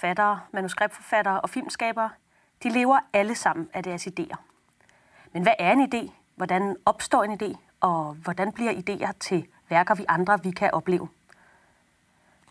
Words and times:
Forfattere, 0.00 0.40
manuskriptforfattere 0.52 1.40
og 1.40 1.50
filmskabere, 1.50 2.10
de 2.62 2.68
lever 2.68 2.98
alle 3.12 3.34
sammen 3.34 3.68
af 3.72 3.82
deres 3.82 4.06
idéer. 4.06 4.36
Men 5.32 5.42
hvad 5.42 5.52
er 5.58 5.72
en 5.72 5.94
idé? 5.94 6.12
Hvordan 6.36 6.76
opstår 6.84 7.24
en 7.24 7.40
idé? 7.42 7.56
Og 7.80 8.14
hvordan 8.14 8.52
bliver 8.52 8.72
idéer 8.72 9.12
til 9.18 9.46
værker, 9.68 9.94
vi 9.94 10.04
andre 10.08 10.42
vi 10.42 10.50
kan 10.50 10.70
opleve? 10.70 11.08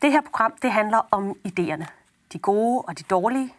Det 0.01 0.11
her 0.11 0.21
program 0.21 0.53
det 0.61 0.71
handler 0.71 1.01
om 1.11 1.35
idéerne. 1.47 1.85
De 2.33 2.39
gode 2.39 2.81
og 2.81 2.99
de 2.99 3.03
dårlige. 3.03 3.53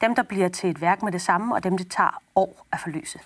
Dem, 0.00 0.14
der 0.14 0.22
bliver 0.22 0.48
til 0.48 0.70
et 0.70 0.80
værk 0.80 1.02
med 1.02 1.12
det 1.12 1.22
samme, 1.22 1.54
og 1.54 1.64
dem, 1.64 1.76
det 1.76 1.90
tager 1.90 2.22
år 2.34 2.66
at 2.72 2.80
forløse. 2.80 3.20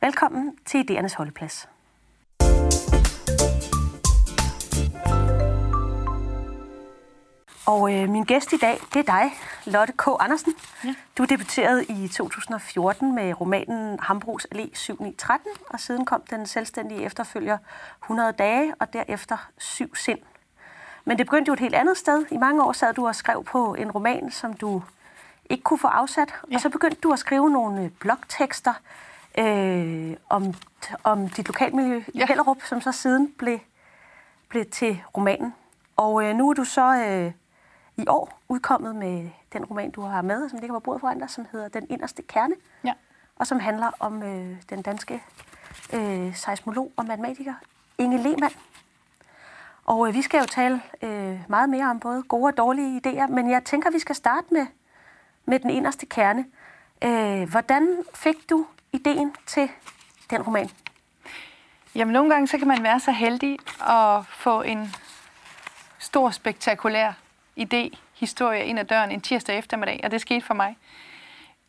Velkommen 0.00 0.58
til 0.64 0.86
Idéernes 0.90 1.16
Holdeplads. 1.16 1.68
Og 7.70 7.94
øh, 7.94 8.08
min 8.08 8.24
gæst 8.24 8.52
i 8.52 8.56
dag, 8.56 8.78
det 8.94 9.08
er 9.08 9.12
dig, 9.12 9.32
Lotte 9.64 9.92
K. 9.92 10.02
Andersen. 10.20 10.54
Ja. 10.84 10.94
Du 11.18 11.24
debuterede 11.24 11.84
i 11.84 12.08
2014 12.08 13.14
med 13.14 13.40
romanen 13.40 13.98
Hambros 14.00 14.46
Allé 14.54 14.74
7913, 14.74 15.52
og 15.68 15.80
siden 15.80 16.04
kom 16.04 16.22
den 16.30 16.46
selvstændige 16.46 17.02
efterfølger 17.02 17.58
100 18.02 18.32
dage, 18.32 18.74
og 18.78 18.92
derefter 18.92 19.48
Syv 19.58 19.94
Sind. 19.94 20.18
Men 21.04 21.18
det 21.18 21.26
begyndte 21.26 21.48
jo 21.48 21.52
et 21.52 21.60
helt 21.60 21.74
andet 21.74 21.96
sted. 21.96 22.26
I 22.30 22.36
mange 22.36 22.64
år 22.64 22.72
sad 22.72 22.94
du 22.94 23.06
og 23.06 23.14
skrev 23.14 23.44
på 23.44 23.74
en 23.74 23.90
roman, 23.90 24.30
som 24.30 24.54
du 24.54 24.82
ikke 25.50 25.62
kunne 25.62 25.78
få 25.78 25.88
afsat, 25.88 26.34
ja. 26.50 26.54
og 26.54 26.60
så 26.60 26.68
begyndte 26.68 27.00
du 27.00 27.12
at 27.12 27.18
skrive 27.18 27.50
nogle 27.50 27.82
øh, 27.82 27.90
blogtekster 27.90 28.74
øh, 29.38 30.16
om, 30.28 30.54
om 31.04 31.28
dit 31.28 31.46
lokalmiljø 31.46 32.02
ja. 32.14 32.24
i 32.24 32.26
Hellerup, 32.28 32.62
som 32.62 32.80
så 32.80 32.92
siden 32.92 33.32
blev, 33.38 33.58
blev 34.48 34.64
til 34.64 35.02
romanen. 35.16 35.54
Og 35.96 36.24
øh, 36.24 36.36
nu 36.36 36.50
er 36.50 36.54
du 36.54 36.64
så... 36.64 36.94
Øh, 36.94 37.32
i 38.00 38.04
år 38.08 38.40
udkommet 38.48 38.96
med 38.96 39.30
den 39.52 39.64
roman, 39.64 39.90
du 39.90 40.00
har 40.00 40.22
med, 40.22 40.48
som 40.48 40.58
ligger 40.58 40.76
på 40.76 40.80
bordet 40.80 41.00
foran 41.00 41.18
dig, 41.18 41.30
som 41.30 41.46
hedder 41.52 41.68
Den 41.68 41.86
inderste 41.90 42.22
kerne, 42.22 42.54
ja. 42.84 42.92
og 43.36 43.46
som 43.46 43.60
handler 43.60 43.90
om 43.98 44.22
øh, 44.22 44.56
den 44.70 44.82
danske 44.82 45.22
øh, 45.92 46.36
seismolog 46.36 46.92
og 46.96 47.04
matematiker 47.04 47.54
Inge 47.98 48.18
Lehmann. 48.22 48.54
Og 49.84 50.08
øh, 50.08 50.14
vi 50.14 50.22
skal 50.22 50.38
jo 50.38 50.46
tale 50.46 50.82
øh, 51.02 51.40
meget 51.48 51.68
mere 51.68 51.90
om 51.90 52.00
både 52.00 52.22
gode 52.22 52.46
og 52.46 52.56
dårlige 52.56 53.00
idéer, 53.06 53.26
men 53.26 53.50
jeg 53.50 53.64
tænker, 53.64 53.90
vi 53.90 53.98
skal 53.98 54.14
starte 54.14 54.46
med, 54.50 54.66
med 55.44 55.58
den 55.58 55.70
inderste 55.70 56.06
kerne. 56.06 56.44
Øh, 57.04 57.50
hvordan 57.50 58.02
fik 58.14 58.50
du 58.50 58.66
ideen 58.92 59.34
til 59.46 59.70
den 60.30 60.42
roman? 60.42 60.70
Jamen, 61.94 62.12
nogle 62.12 62.30
gange 62.30 62.48
så 62.48 62.58
kan 62.58 62.68
man 62.68 62.82
være 62.82 63.00
så 63.00 63.12
heldig 63.12 63.58
at 63.80 64.24
få 64.26 64.62
en 64.62 64.94
stor, 65.98 66.30
spektakulær 66.30 67.12
idé, 67.60 67.98
historie 68.14 68.64
ind 68.64 68.78
ad 68.78 68.84
døren 68.84 69.10
en 69.10 69.20
tirsdag 69.20 69.58
eftermiddag, 69.58 70.00
og 70.04 70.10
det 70.10 70.20
skete 70.20 70.46
for 70.46 70.54
mig. 70.54 70.76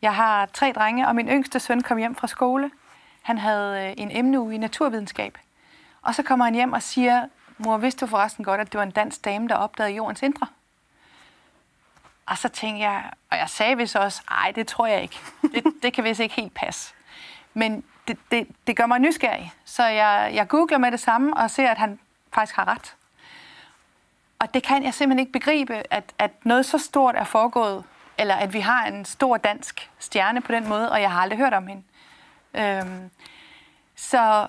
Jeg 0.02 0.14
har 0.14 0.46
tre 0.46 0.72
drenge, 0.72 1.08
og 1.08 1.14
min 1.14 1.28
yngste 1.28 1.60
søn 1.60 1.82
kom 1.82 1.98
hjem 1.98 2.14
fra 2.14 2.26
skole. 2.26 2.70
Han 3.22 3.38
havde 3.38 3.86
øh, 3.86 3.94
en 3.96 4.10
emneuge 4.10 4.54
i 4.54 4.58
naturvidenskab. 4.58 5.38
Og 6.02 6.14
så 6.14 6.22
kommer 6.22 6.44
han 6.44 6.54
hjem 6.54 6.72
og 6.72 6.82
siger, 6.82 7.26
mor, 7.58 7.76
vidste 7.76 8.00
du 8.00 8.10
forresten 8.10 8.44
godt, 8.44 8.60
at 8.60 8.72
det 8.72 8.78
var 8.78 8.84
en 8.84 8.90
dansk 8.90 9.24
dame, 9.24 9.48
der 9.48 9.54
opdagede 9.54 9.96
jordens 9.96 10.22
indre? 10.22 10.46
Og 12.26 12.38
så 12.38 12.48
tænkte 12.48 12.82
jeg, 12.82 13.10
og 13.30 13.38
jeg 13.38 13.48
sagde 13.48 13.76
vist 13.76 13.96
også, 13.96 14.22
ej, 14.30 14.52
det 14.54 14.66
tror 14.66 14.86
jeg 14.86 15.02
ikke. 15.02 15.18
Det, 15.42 15.64
det 15.82 15.92
kan 15.92 16.04
vist 16.04 16.20
ikke 16.20 16.34
helt 16.34 16.54
passe. 16.54 16.94
Men 17.54 17.84
det, 18.08 18.18
det, 18.30 18.48
det 18.66 18.76
gør 18.76 18.86
mig 18.86 18.98
nysgerrig. 18.98 19.52
Så 19.64 19.84
jeg, 19.84 20.30
jeg 20.34 20.48
googler 20.48 20.78
med 20.78 20.92
det 20.92 21.00
samme 21.00 21.36
og 21.36 21.50
ser, 21.50 21.70
at 21.70 21.78
han 21.78 21.98
faktisk 22.34 22.56
har 22.56 22.68
ret. 22.68 22.94
Og 24.42 24.54
det 24.54 24.62
kan 24.62 24.84
jeg 24.84 24.94
simpelthen 24.94 25.18
ikke 25.18 25.32
begribe, 25.32 25.82
at, 25.90 26.04
at 26.18 26.30
noget 26.44 26.66
så 26.66 26.78
stort 26.78 27.14
er 27.16 27.24
foregået, 27.24 27.84
eller 28.18 28.34
at 28.34 28.52
vi 28.52 28.60
har 28.60 28.86
en 28.86 29.04
stor 29.04 29.36
dansk 29.36 29.90
stjerne 29.98 30.40
på 30.40 30.52
den 30.52 30.68
måde, 30.68 30.92
og 30.92 31.00
jeg 31.00 31.10
har 31.10 31.20
aldrig 31.20 31.38
hørt 31.38 31.54
om 31.54 31.66
hende. 31.66 31.82
Øhm, 32.54 33.10
så 33.96 34.46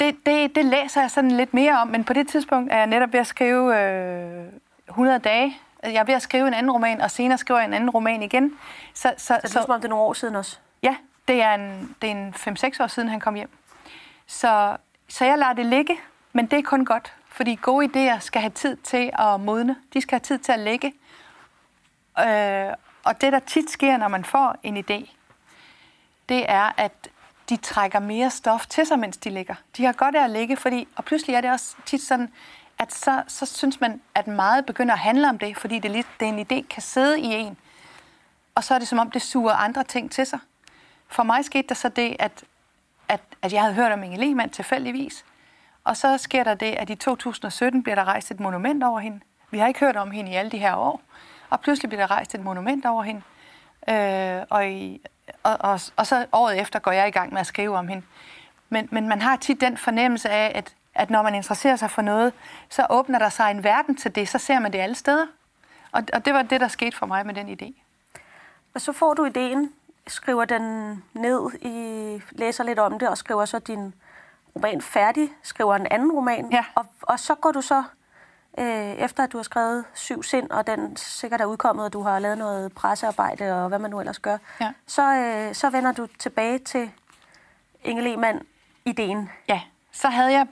det, 0.00 0.16
det, 0.26 0.54
det 0.54 0.64
læser 0.64 1.00
jeg 1.00 1.10
sådan 1.10 1.30
lidt 1.30 1.54
mere 1.54 1.78
om, 1.78 1.88
men 1.88 2.04
på 2.04 2.12
det 2.12 2.28
tidspunkt 2.28 2.72
er 2.72 2.76
jeg 2.76 2.86
netop 2.86 3.12
ved 3.12 3.20
at 3.20 3.26
skrive 3.26 3.80
øh, 3.80 4.46
100 4.88 5.18
dage. 5.18 5.56
Jeg 5.82 5.94
er 5.94 6.04
ved 6.04 6.14
at 6.14 6.22
skrive 6.22 6.48
en 6.48 6.54
anden 6.54 6.72
roman, 6.72 7.00
og 7.00 7.10
senere 7.10 7.38
skriver 7.38 7.60
jeg 7.60 7.66
en 7.66 7.74
anden 7.74 7.90
roman 7.90 8.22
igen. 8.22 8.52
Så, 8.94 9.14
så, 9.16 9.26
så 9.26 9.34
det 9.34 9.44
er 9.44 9.48
som 9.48 9.70
om 9.70 9.80
det 9.80 9.84
er 9.84 9.90
nogle 9.90 10.04
år 10.04 10.12
siden 10.12 10.36
også? 10.36 10.58
Ja, 10.82 10.96
det 11.28 11.42
er 11.42 11.54
en, 11.54 11.96
det 12.02 12.10
er 12.10 12.14
en 12.14 12.34
5-6 12.34 12.82
år 12.82 12.86
siden, 12.86 13.08
han 13.08 13.20
kom 13.20 13.34
hjem. 13.34 13.50
Så, 14.26 14.76
så 15.08 15.24
jeg 15.24 15.38
lader 15.38 15.52
det 15.52 15.66
ligge, 15.66 15.96
men 16.32 16.46
det 16.46 16.58
er 16.58 16.62
kun 16.62 16.84
godt, 16.84 17.12
fordi 17.38 17.54
gode 17.54 17.86
idéer 17.86 18.18
skal 18.18 18.40
have 18.40 18.50
tid 18.50 18.76
til 18.76 19.10
at 19.18 19.40
modne. 19.40 19.76
De 19.94 20.00
skal 20.00 20.14
have 20.14 20.24
tid 20.24 20.38
til 20.38 20.52
at 20.52 20.58
lægge. 20.58 20.92
Øh, 22.20 22.72
og 23.04 23.20
det, 23.20 23.32
der 23.32 23.38
tit 23.38 23.70
sker, 23.70 23.96
når 23.96 24.08
man 24.08 24.24
får 24.24 24.56
en 24.62 24.76
idé, 24.76 25.14
det 26.28 26.44
er, 26.48 26.72
at 26.76 27.08
de 27.48 27.56
trækker 27.56 27.98
mere 27.98 28.30
stof 28.30 28.66
til 28.66 28.86
sig, 28.86 28.98
mens 28.98 29.16
de 29.16 29.30
ligger. 29.30 29.54
De 29.76 29.84
har 29.84 29.92
godt 29.92 30.16
af 30.16 30.24
at 30.24 30.30
ligge, 30.30 30.56
fordi, 30.56 30.88
og 30.96 31.04
pludselig 31.04 31.34
er 31.34 31.40
det 31.40 31.50
også 31.50 31.76
tit 31.86 32.02
sådan, 32.02 32.32
at 32.78 32.92
så, 32.92 33.22
så 33.28 33.46
synes 33.46 33.80
man, 33.80 34.00
at 34.14 34.26
meget 34.26 34.66
begynder 34.66 34.94
at 34.94 35.00
handle 35.00 35.28
om 35.28 35.38
det, 35.38 35.56
fordi 35.56 35.78
det, 35.78 36.06
det 36.20 36.28
en 36.28 36.38
idé 36.38 36.66
kan 36.66 36.82
sidde 36.82 37.20
i 37.20 37.26
en. 37.26 37.56
Og 38.54 38.64
så 38.64 38.74
er 38.74 38.78
det 38.78 38.88
som 38.88 38.98
om, 38.98 39.10
det 39.10 39.22
suger 39.22 39.52
andre 39.52 39.84
ting 39.84 40.10
til 40.10 40.26
sig. 40.26 40.38
For 41.08 41.22
mig 41.22 41.44
skete 41.44 41.68
der 41.68 41.74
så 41.74 41.88
det, 41.88 42.16
at, 42.18 42.44
at, 43.08 43.20
at 43.42 43.52
jeg 43.52 43.62
havde 43.62 43.74
hørt 43.74 43.92
om 43.92 44.02
Inge 44.02 44.18
Lehmann 44.18 44.50
tilfældigvis, 44.50 45.24
og 45.88 45.96
så 45.96 46.18
sker 46.18 46.44
der 46.44 46.54
det, 46.54 46.66
at 46.72 46.90
i 46.90 46.94
2017 46.94 47.82
bliver 47.82 47.94
der 47.94 48.04
rejst 48.04 48.30
et 48.30 48.40
monument 48.40 48.84
over 48.84 49.00
hende. 49.00 49.20
Vi 49.50 49.58
har 49.58 49.66
ikke 49.66 49.80
hørt 49.80 49.96
om 49.96 50.10
hende 50.10 50.30
i 50.30 50.34
alle 50.34 50.50
de 50.50 50.58
her 50.58 50.74
år. 50.74 51.00
Og 51.50 51.60
pludselig 51.60 51.88
bliver 51.88 52.06
der 52.06 52.10
rejst 52.10 52.34
et 52.34 52.40
monument 52.40 52.86
over 52.86 53.02
hende. 53.02 53.22
Øh, 53.88 54.42
og, 54.50 54.68
i, 54.68 55.00
og, 55.42 55.56
og, 55.60 55.80
og 55.96 56.06
så 56.06 56.26
året 56.32 56.60
efter 56.60 56.78
går 56.78 56.92
jeg 56.92 57.08
i 57.08 57.10
gang 57.10 57.32
med 57.32 57.40
at 57.40 57.46
skrive 57.46 57.76
om 57.76 57.88
hende. 57.88 58.06
Men, 58.68 58.88
men 58.90 59.08
man 59.08 59.22
har 59.22 59.36
tit 59.36 59.60
den 59.60 59.76
fornemmelse 59.76 60.28
af, 60.30 60.52
at, 60.54 60.74
at 60.94 61.10
når 61.10 61.22
man 61.22 61.34
interesserer 61.34 61.76
sig 61.76 61.90
for 61.90 62.02
noget, 62.02 62.32
så 62.68 62.86
åbner 62.90 63.18
der 63.18 63.28
sig 63.28 63.50
en 63.50 63.64
verden 63.64 63.96
til 63.96 64.14
det, 64.14 64.28
så 64.28 64.38
ser 64.38 64.58
man 64.58 64.72
det 64.72 64.78
alle 64.78 64.94
steder. 64.94 65.26
Og, 65.92 66.02
og 66.12 66.24
det 66.24 66.34
var 66.34 66.42
det, 66.42 66.60
der 66.60 66.68
skete 66.68 66.96
for 66.96 67.06
mig 67.06 67.26
med 67.26 67.34
den 67.34 67.48
idé. 67.48 67.82
Og 68.74 68.80
så 68.80 68.92
får 68.92 69.14
du 69.14 69.24
ideen, 69.24 69.72
skriver 70.06 70.44
den 70.44 70.62
ned, 71.12 71.50
i, 71.60 72.22
læser 72.30 72.64
lidt 72.64 72.78
om 72.78 72.98
det, 72.98 73.08
og 73.08 73.18
skriver 73.18 73.44
så 73.44 73.58
din 73.58 73.94
roman 74.56 74.82
færdig, 74.82 75.30
skriver 75.42 75.76
en 75.76 75.86
anden 75.90 76.12
roman, 76.12 76.52
ja. 76.52 76.64
og, 76.74 76.86
og 77.02 77.20
så 77.20 77.34
går 77.34 77.52
du 77.52 77.60
så, 77.60 77.84
øh, 78.58 78.94
efter 78.94 79.22
at 79.22 79.32
du 79.32 79.38
har 79.38 79.42
skrevet 79.42 79.84
Syv 79.94 80.22
Sind, 80.22 80.50
og 80.50 80.66
den 80.66 80.96
sikkert 80.96 81.40
er 81.40 81.44
udkommet, 81.44 81.84
og 81.84 81.92
du 81.92 82.02
har 82.02 82.18
lavet 82.18 82.38
noget 82.38 82.72
pressearbejde, 82.72 83.62
og 83.62 83.68
hvad 83.68 83.78
man 83.78 83.90
nu 83.90 84.00
ellers 84.00 84.18
gør, 84.18 84.38
ja. 84.60 84.72
så, 84.86 85.14
øh, 85.14 85.54
så 85.54 85.70
vender 85.70 85.92
du 85.92 86.06
tilbage 86.18 86.58
til 86.58 86.90
Inge 87.84 88.02
Lehmann 88.02 88.42
ideen. 88.84 89.30
Ja, 89.48 89.60
så 89.92 90.08
havde 90.08 90.32
jeg, 90.32 90.46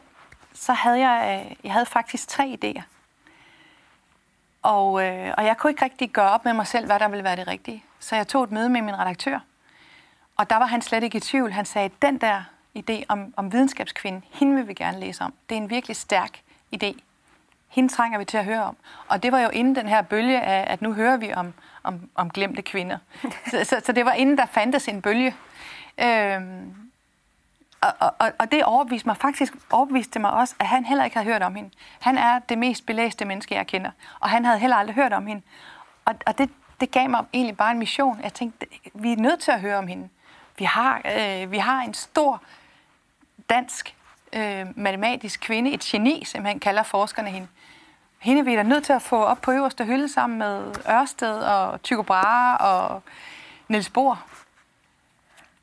så 0.55 0.73
havde 0.73 0.99
jeg, 1.09 1.47
øh, 1.47 1.57
jeg 1.65 1.73
havde 1.73 1.87
faktisk 1.87 2.29
tre 2.29 2.59
idéer. 2.65 2.83
Og, 4.63 5.07
øh, 5.07 5.35
og 5.39 5.45
jeg 5.45 5.57
kunne 5.57 5.71
ikke 5.71 5.85
rigtig 5.85 6.11
gøre 6.11 6.31
op 6.31 6.45
med 6.45 6.53
mig 6.53 6.67
selv, 6.67 6.87
hvad 6.87 6.99
der 6.99 7.09
ville 7.09 7.25
være 7.25 7.37
det 7.37 7.47
rigtige. 7.47 7.85
Så 7.99 8.17
jeg 8.17 8.29
tog 8.29 8.45
et 8.45 8.53
møde 8.53 8.69
med 8.69 8.83
min 8.83 8.99
redaktør, 8.99 9.39
og 10.37 10.51
der 10.51 10.57
var 10.57 10.67
han 10.67 10.83
slet 10.83 11.03
ikke 11.03 11.19
i 11.19 11.21
tvivl. 11.21 11.53
Han 11.53 11.65
sagde, 11.65 11.91
den 12.03 12.19
der 12.19 12.43
idé 12.77 13.05
om, 13.09 13.35
om 13.37 13.53
videnskabskvinden. 13.53 14.25
Hende 14.33 14.57
vil 14.57 14.69
vi 14.69 14.75
gerne 14.75 15.01
læse 15.01 15.25
om. 15.25 15.35
Det 15.49 15.57
er 15.57 15.61
en 15.61 15.71
virkelig 15.71 15.97
stærk 15.97 16.43
idé. 16.75 17.01
Hende 17.69 17.93
trænger 17.93 18.19
vi 18.19 18.25
til 18.25 18.37
at 18.37 18.45
høre 18.45 18.63
om. 18.63 18.77
Og 19.09 19.23
det 19.23 19.33
var 19.33 19.41
jo 19.41 19.49
inden 19.49 19.77
den 19.77 19.89
her 19.89 20.03
bølge 20.03 20.41
af, 20.41 20.73
at 20.73 20.83
nu 20.83 20.93
hører 20.93 21.17
vi 21.17 21.33
om, 21.33 21.55
om, 21.83 22.11
om 22.15 22.31
glemte 22.31 22.63
kvinder. 22.63 22.99
så, 23.51 23.65
så, 23.65 23.83
så 23.85 23.93
det 23.93 24.05
var 24.05 24.13
inden 24.13 24.39
der 24.39 24.47
fandtes 24.47 24.89
en 24.89 25.03
bølge. 25.03 25.35
Øhm, 25.99 26.75
og, 27.81 28.15
og, 28.19 28.33
og 28.39 28.53
det 28.53 28.65
overbeviste 28.65 29.09
mig, 29.09 29.17
faktisk 29.17 29.55
overbeviste 29.71 30.19
mig 30.19 30.31
også, 30.31 30.55
at 30.59 30.67
han 30.67 30.85
heller 30.85 31.05
ikke 31.05 31.17
havde 31.17 31.33
hørt 31.33 31.43
om 31.43 31.55
hende. 31.55 31.71
Han 32.01 32.19
er 32.19 32.39
det 32.39 32.59
mest 32.59 32.87
belæste 32.87 33.25
menneske, 33.25 33.55
jeg 33.55 33.67
kender. 33.67 33.91
Og 34.21 34.31
han 34.31 34.45
havde 34.45 34.59
heller 34.59 34.77
aldrig 34.77 34.95
hørt 34.95 35.13
om 35.13 35.27
hende. 35.27 35.43
Og, 36.05 36.15
og 36.27 36.39
det, 36.39 36.51
det 36.81 36.91
gav 36.91 37.11
mig 37.11 37.25
egentlig 37.33 37.57
bare 37.57 37.71
en 37.71 37.79
mission. 37.79 38.21
Jeg 38.23 38.35
tænkte, 38.35 38.67
vi 38.95 39.13
er 39.13 39.17
nødt 39.17 39.41
til 39.41 39.51
at 39.51 39.61
høre 39.61 39.79
om 39.79 39.87
hende. 39.87 40.09
Vi 40.59 40.65
har, 40.65 41.01
øh, 41.05 41.51
vi 41.51 41.59
har 41.59 41.81
en 41.81 41.95
stor 41.95 42.43
dansk 43.51 43.97
øh, 44.33 44.67
matematisk 44.77 45.41
kvinde, 45.41 45.71
et 45.71 45.81
geni, 45.81 46.25
simpelthen 46.25 46.61
kalder 46.61 46.83
forskerne 46.83 47.31
hende. 47.31 47.49
Hende 48.19 48.41
er 48.41 48.45
vi 48.45 48.57
da 48.57 48.63
nødt 48.63 48.85
til 48.85 48.93
at 48.93 49.03
få 49.03 49.23
op 49.23 49.41
på 49.41 49.53
øverste 49.53 49.85
hylde 49.85 50.09
sammen 50.09 50.39
med 50.39 50.75
Ørsted 50.91 51.39
og 51.39 51.83
Tycho 51.83 52.03
Brahe 52.03 52.59
og 52.59 53.03
Niels 53.69 53.91
Bohr. 53.91 54.27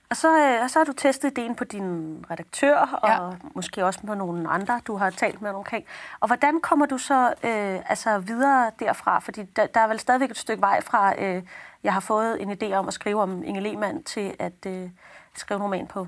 Og 0.10 0.18
så, 0.18 0.40
øh, 0.40 0.70
så 0.70 0.80
har 0.80 0.84
du 0.84 0.94
testet 0.94 1.32
ideen 1.32 1.56
på 1.56 1.64
din 1.64 2.18
redaktør, 2.32 2.78
og 2.78 3.10
ja. 3.10 3.48
måske 3.56 3.86
også 3.86 4.00
på 4.08 4.14
nogle 4.14 4.50
andre, 4.50 4.82
du 4.88 4.98
har 4.98 5.10
talt 5.10 5.42
med 5.42 5.52
omkring. 5.52 5.86
Og 6.20 6.28
hvordan 6.28 6.62
kommer 6.62 6.86
du 6.86 6.98
så 6.98 7.28
øh, 7.28 7.90
altså 7.90 8.20
videre 8.20 8.72
derfra? 8.80 9.20
Fordi 9.20 9.44
der, 9.44 9.66
der 9.66 9.80
er 9.80 9.88
vel 9.88 10.00
stadigvæk 10.00 10.30
et 10.30 10.38
stykke 10.38 10.62
vej 10.62 10.82
fra, 10.82 11.22
øh, 11.22 11.44
jeg 11.84 11.94
har 11.94 12.00
fået 12.00 12.42
en 12.42 12.52
idé 12.52 12.74
om 12.74 12.88
at 12.88 12.94
skrive 12.94 13.22
om 13.22 13.44
Inge 13.44 13.62
Lehmann, 13.62 14.04
til 14.04 14.36
at 14.40 14.66
øh, 14.68 14.90
skrive 15.36 15.58
en 15.58 15.64
roman 15.64 15.88
på 15.88 16.08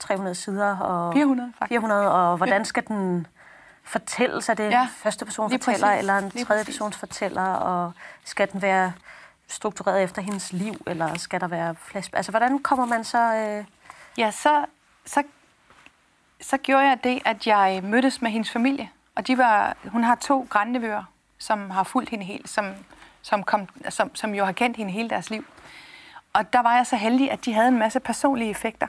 300 0.00 0.34
sider. 0.34 0.76
Og 0.76 1.12
400, 1.12 1.52
faktisk. 1.58 1.70
400, 1.70 2.12
og 2.12 2.36
hvordan 2.36 2.64
skal 2.64 2.88
den 2.88 3.26
fortælles? 3.84 4.48
Er 4.48 4.54
det 4.54 4.70
ja, 4.70 4.82
en 4.82 4.88
første 4.88 5.24
person 5.24 5.50
fortæller 5.50 5.88
eller 5.88 6.18
en 6.18 6.30
tredje 6.30 6.64
persons 6.64 6.96
fortæller? 6.96 7.42
Og 7.42 7.92
skal 8.24 8.52
den 8.52 8.62
være 8.62 8.92
struktureret 9.48 10.02
efter 10.02 10.22
hendes 10.22 10.52
liv, 10.52 10.74
eller 10.86 11.18
skal 11.18 11.40
der 11.40 11.48
være 11.48 11.74
flashback? 11.74 12.18
Altså, 12.18 12.32
hvordan 12.32 12.58
kommer 12.58 12.86
man 12.86 13.04
så... 13.04 13.34
Øh... 13.34 13.64
Ja, 14.18 14.30
så, 14.30 14.64
så, 15.06 15.22
så 16.40 16.56
gjorde 16.56 16.84
jeg 16.84 17.04
det, 17.04 17.22
at 17.24 17.46
jeg 17.46 17.80
mødtes 17.84 18.22
med 18.22 18.30
hendes 18.30 18.50
familie. 18.50 18.90
Og 19.14 19.26
de 19.26 19.38
var, 19.38 19.76
hun 19.86 20.04
har 20.04 20.14
to 20.14 20.46
grandnevøer, 20.50 21.04
som 21.38 21.70
har 21.70 21.82
fulgt 21.82 22.10
hende 22.10 22.24
helt, 22.24 22.48
som, 22.48 22.66
som, 23.22 23.42
kom, 23.42 23.68
som, 23.88 24.14
som 24.14 24.34
jo 24.34 24.44
har 24.44 24.52
kendt 24.52 24.76
hende 24.76 24.92
hele 24.92 25.10
deres 25.10 25.30
liv. 25.30 25.44
Og 26.32 26.52
der 26.52 26.62
var 26.62 26.76
jeg 26.76 26.86
så 26.86 26.96
heldig, 26.96 27.30
at 27.30 27.44
de 27.44 27.54
havde 27.54 27.68
en 27.68 27.78
masse 27.78 28.00
personlige 28.00 28.50
effekter. 28.50 28.86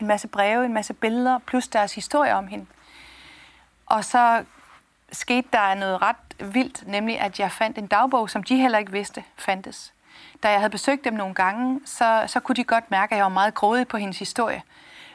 En 0.00 0.06
masse 0.06 0.28
breve, 0.28 0.64
en 0.64 0.74
masse 0.74 0.94
billeder, 0.94 1.38
plus 1.38 1.68
deres 1.68 1.94
historie 1.94 2.34
om 2.34 2.46
hende. 2.46 2.66
Og 3.86 4.04
så 4.04 4.44
skete 5.12 5.48
der 5.52 5.74
noget 5.74 6.02
ret 6.02 6.52
vildt, 6.54 6.86
nemlig 6.86 7.20
at 7.20 7.40
jeg 7.40 7.52
fandt 7.52 7.78
en 7.78 7.86
dagbog, 7.86 8.30
som 8.30 8.42
de 8.42 8.56
heller 8.56 8.78
ikke 8.78 8.92
vidste 8.92 9.24
fandtes. 9.36 9.92
Da 10.42 10.50
jeg 10.50 10.58
havde 10.58 10.70
besøgt 10.70 11.04
dem 11.04 11.14
nogle 11.14 11.34
gange, 11.34 11.80
så, 11.84 12.24
så 12.26 12.40
kunne 12.40 12.56
de 12.56 12.64
godt 12.64 12.90
mærke, 12.90 13.12
at 13.12 13.16
jeg 13.16 13.24
var 13.24 13.30
meget 13.30 13.54
grådig 13.54 13.88
på 13.88 13.96
hendes 13.96 14.18
historie. 14.18 14.62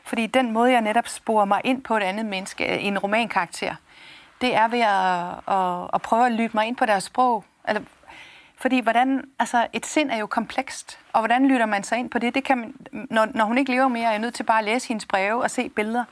Fordi 0.04 0.28
den 0.28 0.52
måde, 0.52 0.72
jeg 0.72 0.82
netop 0.82 1.08
sporer 1.08 1.46
mig 1.46 1.62
ind 1.64 1.84
på 1.84 1.98
et 1.98 2.04
andet 2.04 2.26
menneske, 2.26 2.74
øh, 2.74 2.86
en 2.86 3.00
romankarakter, 3.00 3.76
det 4.42 4.56
er 4.56 4.68
ved 4.68 4.80
at, 4.80 5.56
at, 5.58 5.90
at 5.94 6.02
prøve 6.02 6.26
at 6.26 6.32
lytte 6.32 6.58
mig 6.58 6.68
ind 6.68 6.76
på 6.76 6.86
deres 6.86 7.04
sprog. 7.04 7.44
Eller, 7.68 7.82
fordi 8.62 8.80
hvordan, 8.80 9.30
altså 9.40 9.68
et 9.74 9.86
sind 9.86 10.12
er 10.12 10.18
jo 10.18 10.26
komplekst, 10.26 11.00
og 11.14 11.22
hvordan 11.22 11.48
lytter 11.48 11.66
man 11.66 11.84
sig 11.84 11.98
ind 11.98 12.10
på 12.10 12.20
det? 12.20 12.36
Det 12.36 12.44
kan 12.44 12.58
man, 12.58 12.76
når, 12.92 13.28
når 13.34 13.46
hun 13.46 13.58
ikke 13.58 13.72
lever 13.72 13.88
mere, 13.88 14.06
er 14.06 14.10
jeg 14.10 14.20
nødt 14.20 14.34
til 14.34 14.44
bare 14.44 14.60
at 14.60 14.66
læse 14.66 14.88
hendes 14.88 15.06
breve 15.06 15.44
og 15.44 15.52
se 15.52 15.70
billeder. 15.70 16.04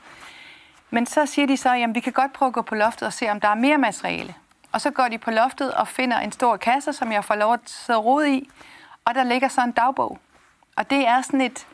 Men 0.90 1.06
så 1.06 1.26
siger 1.26 1.46
de 1.46 1.56
så, 1.56 1.74
at 1.74 1.94
vi 1.94 2.00
kan 2.00 2.12
godt 2.12 2.32
prøve 2.32 2.46
at 2.46 2.52
gå 2.52 2.62
på 2.62 2.74
loftet 2.74 3.06
og 3.06 3.12
se, 3.12 3.30
om 3.30 3.40
der 3.40 3.48
er 3.48 3.54
mere 3.54 3.78
materiale. 3.78 4.34
Og 4.72 4.80
så 4.80 4.90
går 4.90 5.08
de 5.08 5.18
på 5.18 5.30
loftet 5.30 5.74
og 5.74 5.88
finder 5.88 6.18
en 6.18 6.32
stor 6.32 6.56
kasse, 6.56 6.92
som 6.92 7.12
jeg 7.12 7.24
får 7.24 7.34
lov 7.34 7.52
at 7.52 7.60
sidde 7.64 7.98
rode 7.98 8.34
i, 8.34 8.50
og 9.04 9.14
der 9.14 9.24
ligger 9.24 9.48
så 9.48 9.60
en 9.60 9.72
dagbog. 9.72 10.18
Og 10.76 10.90
det 10.90 11.06
er 11.06 11.22
sådan 11.22 11.40
et, 11.40 11.66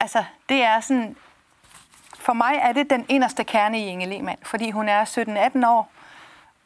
altså 0.00 0.24
det 0.48 0.62
er 0.62 0.80
sådan, 0.80 1.16
for 2.18 2.32
mig 2.32 2.54
er 2.62 2.72
det 2.72 2.90
den 2.90 3.06
eneste 3.08 3.44
kerne 3.44 3.80
i 3.80 3.86
Inge 3.86 4.06
Lehmann, 4.06 4.38
fordi 4.42 4.70
hun 4.70 4.88
er 4.88 5.04
17-18 5.64 5.66
år, 5.66 5.92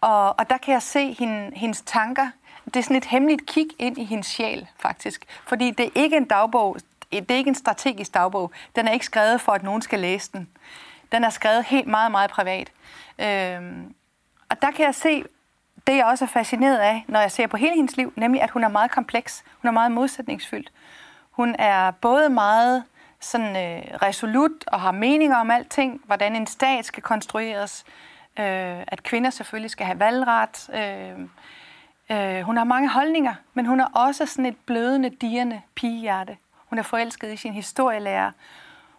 og, 0.04 0.38
og 0.38 0.50
der 0.50 0.58
kan 0.58 0.74
jeg 0.74 0.82
se 0.82 1.12
hende, 1.12 1.50
hendes 1.56 1.82
tanker. 1.82 2.28
Det 2.64 2.76
er 2.76 2.82
sådan 2.82 2.96
et 2.96 3.04
hemmeligt 3.04 3.46
kig 3.46 3.66
ind 3.78 3.98
i 3.98 4.04
hendes 4.04 4.26
sjæl, 4.26 4.66
faktisk. 4.78 5.24
Fordi 5.46 5.70
det 5.70 5.86
er 5.86 5.90
ikke 5.94 6.16
en 6.16 6.24
dagbog, 6.24 6.76
det 7.12 7.30
er 7.30 7.34
ikke 7.34 7.48
en 7.48 7.54
strategisk 7.54 8.14
dagbog. 8.14 8.50
Den 8.76 8.88
er 8.88 8.92
ikke 8.92 9.06
skrevet 9.06 9.40
for, 9.40 9.52
at 9.52 9.62
nogen 9.62 9.82
skal 9.82 9.98
læse 9.98 10.32
den. 10.32 10.48
Den 11.12 11.24
er 11.24 11.30
skrevet 11.30 11.64
helt 11.64 11.86
meget, 11.86 12.10
meget 12.10 12.30
privat. 12.30 12.72
Øhm, 13.18 13.94
og 14.48 14.62
der 14.62 14.70
kan 14.70 14.84
jeg 14.84 14.94
se, 14.94 15.24
det 15.86 15.96
jeg 15.96 16.04
også 16.04 16.24
er 16.24 16.28
fascineret 16.28 16.78
af, 16.78 17.04
når 17.08 17.20
jeg 17.20 17.32
ser 17.32 17.46
på 17.46 17.56
hele 17.56 17.74
hendes 17.74 17.96
liv, 17.96 18.12
nemlig 18.16 18.42
at 18.42 18.50
hun 18.50 18.64
er 18.64 18.68
meget 18.68 18.90
kompleks. 18.90 19.44
Hun 19.62 19.68
er 19.68 19.72
meget 19.72 19.92
modsætningsfyldt. 19.92 20.72
Hun 21.30 21.56
er 21.58 21.90
både 21.90 22.28
meget 22.28 22.84
sådan 23.20 23.56
øh, 23.56 23.94
resolut 24.02 24.64
og 24.66 24.80
har 24.80 24.92
meninger 24.92 25.36
om 25.36 25.50
alting, 25.50 26.00
hvordan 26.06 26.36
en 26.36 26.46
stat 26.46 26.84
skal 26.84 27.02
konstrueres, 27.02 27.84
øh, 28.38 28.82
at 28.86 29.02
kvinder 29.02 29.30
selvfølgelig 29.30 29.70
skal 29.70 29.86
have 29.86 29.98
valgret. 29.98 30.70
Øh, 30.74 31.20
øh, 32.10 32.42
hun 32.42 32.56
har 32.56 32.64
mange 32.64 32.88
holdninger, 32.88 33.34
men 33.54 33.66
hun 33.66 33.80
er 33.80 33.86
også 33.86 34.26
sådan 34.26 34.46
et 34.46 34.56
blødende, 34.66 35.10
dirrende 35.10 35.60
pigehjerte. 35.74 36.36
Hun 36.56 36.78
er 36.78 36.82
forelsket 36.82 37.32
i 37.32 37.36
sin 37.36 37.52
historielærer. 37.52 38.30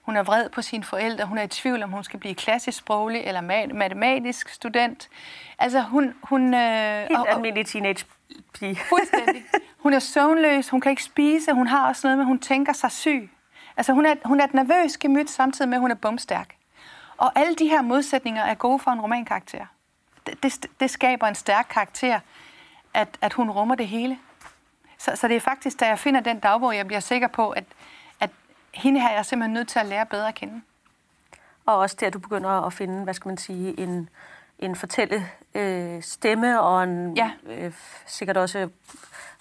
Hun 0.02 0.18
er 0.18 0.24
vred 0.24 0.50
på 0.50 0.62
sine 0.62 0.84
forældre. 0.84 1.26
Hun 1.26 1.38
er 1.38 1.44
i 1.44 1.48
tvivl 1.48 1.84
om, 1.84 1.92
hun 1.92 2.04
skal 2.04 2.20
blive 2.20 2.36
klassisk 2.36 2.78
sproglig 2.78 3.22
eller 3.22 3.42
matematisk 3.74 4.50
student. 4.50 5.10
Altså 5.60 5.82
hun... 5.82 6.14
hun 6.24 6.54
øh, 6.54 7.00
Helt 7.00 7.20
og, 7.20 7.30
almindelig 7.30 7.66
teenage 7.66 8.06
pige. 8.54 8.76
Fuldstændig. 8.90 9.44
Hun 9.78 9.94
er 9.94 10.00
søvnløs, 10.00 10.70
hun 10.70 10.82
kan 10.82 10.90
ikke 10.90 11.04
spise, 11.04 11.54
hun 11.54 11.68
har 11.68 11.88
også 11.88 12.08
noget 12.08 12.18
med, 12.18 12.26
hun 12.26 12.40
tænker 12.40 12.74
sig 12.74 12.92
syg. 12.92 13.30
Altså 13.78 13.94
hun 13.94 14.06
er, 14.06 14.16
hun 14.26 14.40
er 14.40 14.44
et 14.44 14.54
nervøs 14.54 14.98
gemyt, 14.98 15.30
samtidig 15.30 15.70
med, 15.70 15.78
at 15.78 15.82
hun 15.82 15.92
er 15.92 15.96
bumstærk. 15.96 16.56
Og 17.18 17.32
alle 17.36 17.56
de 17.56 17.68
her 17.68 17.82
modsætninger 17.82 18.44
er 18.44 18.54
gode 18.54 18.80
for 18.80 18.92
en 18.92 19.02
romankarakter. 19.02 19.66
Det, 20.26 20.44
det, 20.44 20.66
det 20.80 20.90
skaber 20.90 21.28
en 21.28 21.36
stærk 21.36 21.68
karakter, 21.70 22.20
at, 22.94 23.08
at 23.22 23.34
hun 23.34 23.52
rummer 23.52 23.76
det 23.76 23.88
hele. 23.88 24.18
Så, 24.98 25.12
så 25.16 25.28
det 25.28 25.36
er 25.36 25.40
faktisk, 25.40 25.80
da 25.80 25.88
jeg 25.88 26.00
finder 26.00 26.20
den 26.20 26.40
dagbog, 26.40 26.76
jeg 26.76 26.88
bliver 26.88 27.00
sikker 27.00 27.28
på, 27.28 27.50
at, 27.50 27.64
at 28.20 28.30
hende 28.74 29.00
her 29.00 29.10
er 29.10 29.14
jeg 29.14 29.26
simpelthen 29.26 29.54
nødt 29.54 29.68
til 29.68 29.80
at 29.80 29.86
lære 29.86 30.06
bedre 30.06 30.28
at 30.28 30.36
kende. 30.36 30.62
Og 31.66 31.78
også 31.78 31.96
der, 32.00 32.10
du 32.10 32.20
begynder 32.20 32.50
at 32.50 32.74
finde, 32.74 33.04
hvad 33.04 33.14
skal 33.14 33.30
man 33.30 33.38
sige, 33.38 33.80
en, 33.80 34.10
en 34.60 34.76
fortælle 34.76 35.30
øh, 35.56 36.04
stemme, 36.04 36.62
og 36.62 36.84
en, 36.84 37.18
ja. 37.18 37.32
øh, 37.46 37.74
sikkert 38.06 38.38
også 38.38 38.70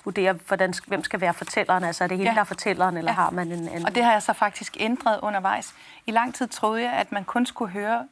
vurdere, 0.05 0.33
hvordan, 0.33 0.75
hvem 0.87 1.05
skal 1.05 1.21
være 1.21 1.35
fortælleren. 1.35 1.85
Altså 1.85 2.05
er 2.05 2.09
det 2.09 2.17
hende, 2.17 2.31
ja. 2.31 2.35
der 2.35 2.41
er 2.41 2.45
fortælleren, 2.45 2.97
eller 2.97 3.11
ja. 3.11 3.15
har 3.15 3.31
man 3.31 3.53
en 3.53 3.69
anden? 3.69 3.87
Og 3.87 3.95
det 3.95 4.05
har 4.05 4.12
jeg 4.12 4.23
så 4.23 4.33
faktisk 4.33 4.77
ændret 4.81 5.21
undervejs. 5.23 5.75
I 6.06 6.11
lang 6.11 6.35
tid 6.35 6.49
troede 6.49 6.83
jeg, 6.83 6.93
at 6.93 7.12
man 7.12 7.25
kun 7.25 7.47
skulle 7.47 7.71
høre 7.71 8.09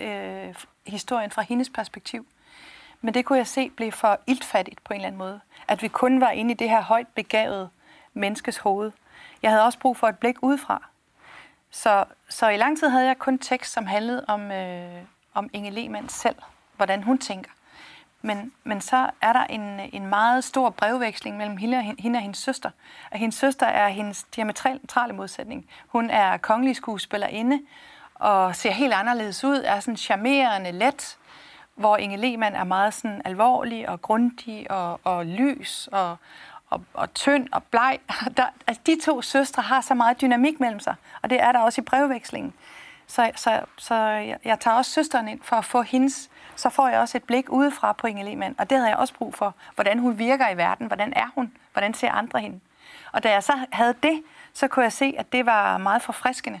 øh, 0.00 0.54
historien 0.86 1.30
fra 1.30 1.42
hendes 1.42 1.68
perspektiv. 1.68 2.26
Men 3.00 3.14
det 3.14 3.24
kunne 3.24 3.38
jeg 3.38 3.46
se 3.46 3.70
blev 3.70 3.92
for 3.92 4.20
iltfattigt 4.26 4.84
på 4.84 4.92
en 4.92 5.00
eller 5.00 5.06
anden 5.06 5.18
måde. 5.18 5.40
At 5.68 5.82
vi 5.82 5.88
kun 5.88 6.20
var 6.20 6.30
inde 6.30 6.50
i 6.50 6.54
det 6.54 6.70
her 6.70 6.82
højt 6.82 7.08
begavede 7.08 7.70
menneskes 8.14 8.58
hoved. 8.58 8.92
Jeg 9.42 9.50
havde 9.50 9.64
også 9.64 9.78
brug 9.78 9.96
for 9.96 10.08
et 10.08 10.18
blik 10.18 10.36
udefra. 10.42 10.82
Så, 11.70 12.04
så 12.28 12.48
i 12.48 12.56
lang 12.56 12.78
tid 12.78 12.88
havde 12.88 13.06
jeg 13.06 13.18
kun 13.18 13.38
tekst, 13.38 13.72
som 13.72 13.86
handlede 13.86 14.24
om, 14.28 14.50
øh, 14.50 15.02
om 15.34 15.50
Inge 15.52 15.70
Lehmann 15.70 16.08
selv. 16.08 16.36
Hvordan 16.76 17.02
hun 17.02 17.18
tænker. 17.18 17.50
Men, 18.22 18.52
men 18.64 18.80
så 18.80 19.10
er 19.20 19.32
der 19.32 19.44
en, 19.44 19.80
en 19.92 20.06
meget 20.06 20.44
stor 20.44 20.70
brevveksling 20.70 21.36
mellem 21.36 21.56
hende 21.56 21.76
og, 21.76 21.94
hende 21.98 22.16
og 22.16 22.20
hendes 22.20 22.38
søster. 22.38 22.70
Og 23.10 23.18
hendes 23.18 23.34
søster 23.34 23.66
er 23.66 23.88
hendes 23.88 24.22
diametrale 24.36 25.12
modsætning. 25.12 25.66
Hun 25.86 26.10
er 26.10 26.36
kongelig 26.36 26.76
skuespillerinde 26.76 27.60
og 28.14 28.56
ser 28.56 28.70
helt 28.70 28.92
anderledes 28.92 29.44
ud, 29.44 29.62
er 29.64 29.80
sådan 29.80 29.96
charmerende, 29.96 30.72
let, 30.72 31.18
hvor 31.74 31.96
Inge 31.96 32.16
Lehmann 32.16 32.56
er 32.56 32.64
meget 32.64 32.94
sådan 32.94 33.22
alvorlig 33.24 33.88
og 33.88 34.02
grundig 34.02 34.70
og, 34.70 35.00
og 35.04 35.26
lys 35.26 35.88
og, 35.92 36.16
og, 36.70 36.84
og 36.94 37.14
tynd 37.14 37.48
og 37.52 37.62
bleg. 37.62 37.98
Der, 38.36 38.46
altså 38.66 38.82
de 38.86 38.98
to 39.04 39.22
søstre 39.22 39.62
har 39.62 39.80
så 39.80 39.94
meget 39.94 40.20
dynamik 40.20 40.60
mellem 40.60 40.80
sig, 40.80 40.94
og 41.22 41.30
det 41.30 41.40
er 41.40 41.52
der 41.52 41.58
også 41.58 41.80
i 41.80 41.84
brevvekslingen. 41.84 42.52
Så, 43.06 43.30
så, 43.36 43.60
så 43.76 43.94
jeg, 43.94 44.38
jeg 44.44 44.60
tager 44.60 44.76
også 44.76 44.90
søsteren 44.90 45.28
ind 45.28 45.40
for 45.42 45.56
at 45.56 45.64
få 45.64 45.82
hendes, 45.82 46.30
så 46.60 46.70
får 46.70 46.88
jeg 46.88 47.00
også 47.00 47.18
et 47.18 47.24
blik 47.24 47.48
udefra 47.48 47.92
på 47.92 48.06
Inge 48.06 48.24
Lehmann, 48.24 48.54
og 48.58 48.70
det 48.70 48.78
havde 48.78 48.90
jeg 48.90 48.98
også 48.98 49.14
brug 49.14 49.34
for. 49.34 49.54
Hvordan 49.74 49.98
hun 49.98 50.18
virker 50.18 50.48
i 50.48 50.56
verden, 50.56 50.86
hvordan 50.86 51.12
er 51.16 51.26
hun, 51.34 51.52
hvordan 51.72 51.94
ser 51.94 52.12
andre 52.12 52.40
hende. 52.40 52.60
Og 53.12 53.22
da 53.22 53.30
jeg 53.30 53.42
så 53.42 53.52
havde 53.72 53.94
det, 54.02 54.22
så 54.54 54.68
kunne 54.68 54.82
jeg 54.82 54.92
se, 54.92 55.14
at 55.18 55.32
det 55.32 55.46
var 55.46 55.78
meget 55.78 56.02
forfriskende. 56.02 56.60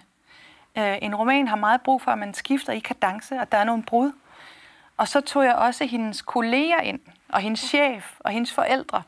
Øh, 0.78 0.98
en 1.02 1.14
roman 1.14 1.48
har 1.48 1.56
meget 1.56 1.80
brug 1.80 2.02
for, 2.02 2.10
at 2.10 2.18
man 2.18 2.34
skifter 2.34 2.72
i 2.72 2.78
kadence, 2.78 3.40
og 3.40 3.52
der 3.52 3.58
er 3.58 3.64
nogle 3.64 3.82
brud. 3.82 4.12
Og 4.96 5.08
så 5.08 5.20
tog 5.20 5.44
jeg 5.44 5.54
også 5.54 5.84
hendes 5.84 6.22
kolleger 6.22 6.80
ind, 6.80 7.00
og 7.28 7.40
hendes 7.40 7.60
chef, 7.60 8.14
og 8.18 8.30
hendes 8.30 8.52
forældre. 8.52 9.02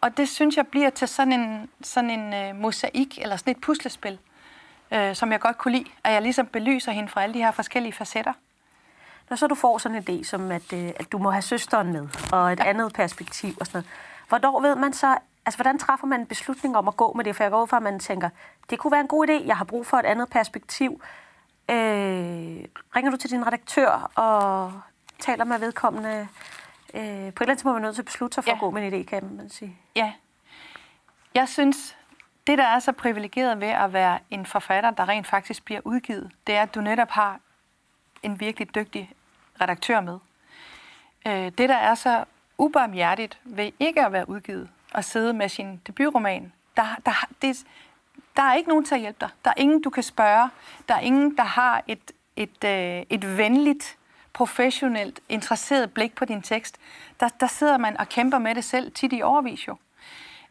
Og 0.00 0.16
det 0.16 0.28
synes 0.28 0.56
jeg 0.56 0.66
bliver 0.66 0.90
til 0.90 1.08
sådan 1.08 1.32
en, 1.32 1.70
sådan 1.82 2.10
en 2.10 2.34
øh, 2.34 2.56
mosaik, 2.56 3.18
eller 3.22 3.36
sådan 3.36 3.50
et 3.50 3.60
puslespil, 3.60 4.18
øh, 4.90 5.14
som 5.14 5.32
jeg 5.32 5.40
godt 5.40 5.58
kunne 5.58 5.72
lide. 5.72 5.90
At 6.04 6.12
jeg 6.12 6.22
ligesom 6.22 6.46
belyser 6.46 6.92
hende 6.92 7.08
fra 7.08 7.22
alle 7.22 7.34
de 7.34 7.38
her 7.38 7.50
forskellige 7.50 7.92
facetter. 7.92 8.32
Når 9.30 9.36
så 9.36 9.46
du 9.46 9.54
får 9.54 9.78
sådan 9.78 9.96
en 9.96 10.04
idé, 10.08 10.24
som 10.24 10.50
at, 10.50 10.72
øh, 10.72 10.90
at 10.96 11.12
du 11.12 11.18
må 11.18 11.30
have 11.30 11.42
søsteren 11.42 11.92
med, 11.92 12.08
og 12.32 12.52
et 12.52 12.58
ja. 12.58 12.64
andet 12.64 12.92
perspektiv 12.92 13.54
og 13.60 13.66
sådan 13.66 13.78
noget. 13.78 13.88
Hvornår 14.28 14.60
ved 14.60 14.76
man 14.76 14.92
så, 14.92 15.18
altså 15.46 15.56
hvordan 15.58 15.78
træffer 15.78 16.06
man 16.06 16.20
en 16.20 16.26
beslutning 16.26 16.76
om 16.76 16.88
at 16.88 16.96
gå 16.96 17.12
med 17.12 17.24
det? 17.24 17.36
For 17.36 17.44
jeg 17.44 17.50
går 17.50 17.62
ud 17.62 17.66
fra, 17.66 17.76
at 17.76 17.82
man 17.82 17.98
tænker, 17.98 18.30
det 18.70 18.78
kunne 18.78 18.90
være 18.90 19.00
en 19.00 19.08
god 19.08 19.28
idé, 19.28 19.46
jeg 19.46 19.56
har 19.56 19.64
brug 19.64 19.86
for 19.86 19.96
et 19.96 20.06
andet 20.06 20.28
perspektiv. 20.30 21.02
Øh, 21.70 21.76
ringer 22.96 23.10
du 23.10 23.16
til 23.16 23.30
din 23.30 23.46
redaktør 23.46 24.10
og 24.14 24.72
taler 25.18 25.44
med 25.44 25.58
vedkommende. 25.58 26.28
Øh, 26.94 27.00
på 27.00 27.00
et 27.00 27.10
eller 27.10 27.32
andet 27.40 27.48
tidspunkt 27.48 27.68
er 27.68 27.72
man 27.72 27.82
nødt 27.82 27.94
til 27.94 28.02
at 28.02 28.06
beslutte 28.06 28.34
sig 28.34 28.44
for 28.44 28.50
ja. 28.50 28.54
at 28.54 28.60
gå 28.60 28.70
med 28.70 28.92
en 28.92 29.00
idé, 29.00 29.04
kan 29.04 29.36
man 29.36 29.50
sige. 29.50 29.76
Ja. 29.96 30.12
Jeg 31.34 31.48
synes, 31.48 31.96
det 32.46 32.58
der 32.58 32.64
er 32.64 32.78
så 32.78 32.92
privilegeret 32.92 33.60
ved 33.60 33.68
at 33.68 33.92
være 33.92 34.18
en 34.30 34.46
forfatter, 34.46 34.90
der 34.90 35.08
rent 35.08 35.26
faktisk 35.26 35.64
bliver 35.64 35.80
udgivet, 35.84 36.30
det 36.46 36.54
er, 36.54 36.62
at 36.62 36.74
du 36.74 36.80
netop 36.80 37.10
har 37.10 37.40
en 38.22 38.40
virkelig 38.40 38.74
dygtig 38.74 39.12
redaktør 39.60 40.00
med. 40.00 40.18
Øh, 41.26 41.52
det, 41.58 41.68
der 41.68 41.76
er 41.76 41.94
så 41.94 42.24
ubarmhjertigt 42.58 43.38
ved 43.44 43.72
ikke 43.80 44.06
at 44.06 44.12
være 44.12 44.28
udgivet 44.28 44.68
og 44.94 45.04
sidde 45.04 45.32
med 45.32 45.48
sin 45.48 45.80
debutroman, 45.86 46.52
der, 46.76 46.96
der, 47.06 47.26
det, 47.42 47.64
der 48.36 48.42
er 48.42 48.54
ikke 48.54 48.68
nogen 48.68 48.84
til 48.84 48.94
at 48.94 49.00
hjælpe 49.00 49.18
dig. 49.20 49.28
Der 49.44 49.50
er 49.50 49.54
ingen, 49.56 49.82
du 49.82 49.90
kan 49.90 50.02
spørge. 50.02 50.50
Der 50.88 50.94
er 50.94 51.00
ingen, 51.00 51.36
der 51.36 51.42
har 51.42 51.82
et, 51.86 52.12
et, 52.36 52.64
øh, 52.64 53.02
et 53.10 53.36
venligt 53.36 53.98
professionelt, 54.32 55.20
interesseret 55.28 55.92
blik 55.92 56.14
på 56.14 56.24
din 56.24 56.42
tekst, 56.42 56.78
der, 57.20 57.28
der 57.28 57.46
sidder 57.46 57.78
man 57.78 57.96
og 57.96 58.08
kæmper 58.08 58.38
med 58.38 58.54
det 58.54 58.64
selv, 58.64 58.92
tit 58.92 59.12
i 59.12 59.22
overvis 59.22 59.68
jo. 59.68 59.76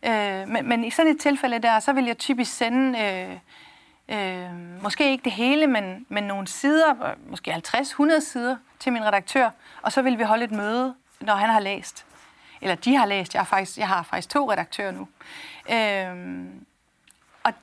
Øh, 0.03 0.47
men, 0.47 0.69
men 0.69 0.83
i 0.83 0.89
sådan 0.89 1.11
et 1.11 1.19
tilfælde 1.19 1.59
der, 1.59 1.79
så 1.79 1.93
vil 1.93 2.05
jeg 2.05 2.17
typisk 2.17 2.57
sende 2.57 2.99
øh, 2.99 3.37
øh, 4.09 4.83
måske 4.83 5.11
ikke 5.11 5.23
det 5.23 5.31
hele, 5.31 5.67
men, 5.67 6.05
men 6.09 6.23
nogle 6.23 6.47
sider, 6.47 7.15
måske 7.29 7.53
50-100 7.53 8.19
sider 8.19 8.57
til 8.79 8.93
min 8.93 9.05
redaktør, 9.05 9.49
og 9.81 9.91
så 9.91 10.01
vil 10.01 10.17
vi 10.17 10.23
holde 10.23 10.43
et 10.43 10.51
møde, 10.51 10.95
når 11.19 11.35
han 11.35 11.49
har 11.49 11.59
læst. 11.59 12.05
Eller 12.61 12.75
de 12.75 12.95
har 12.95 13.05
læst. 13.05 13.33
Jeg 13.33 13.39
har 13.39 13.45
faktisk, 13.45 13.77
jeg 13.77 13.87
har 13.87 14.03
faktisk 14.03 14.29
to 14.29 14.51
redaktører 14.51 14.91
nu. 14.91 15.07
Øh, 15.69 16.45
og 17.43 17.53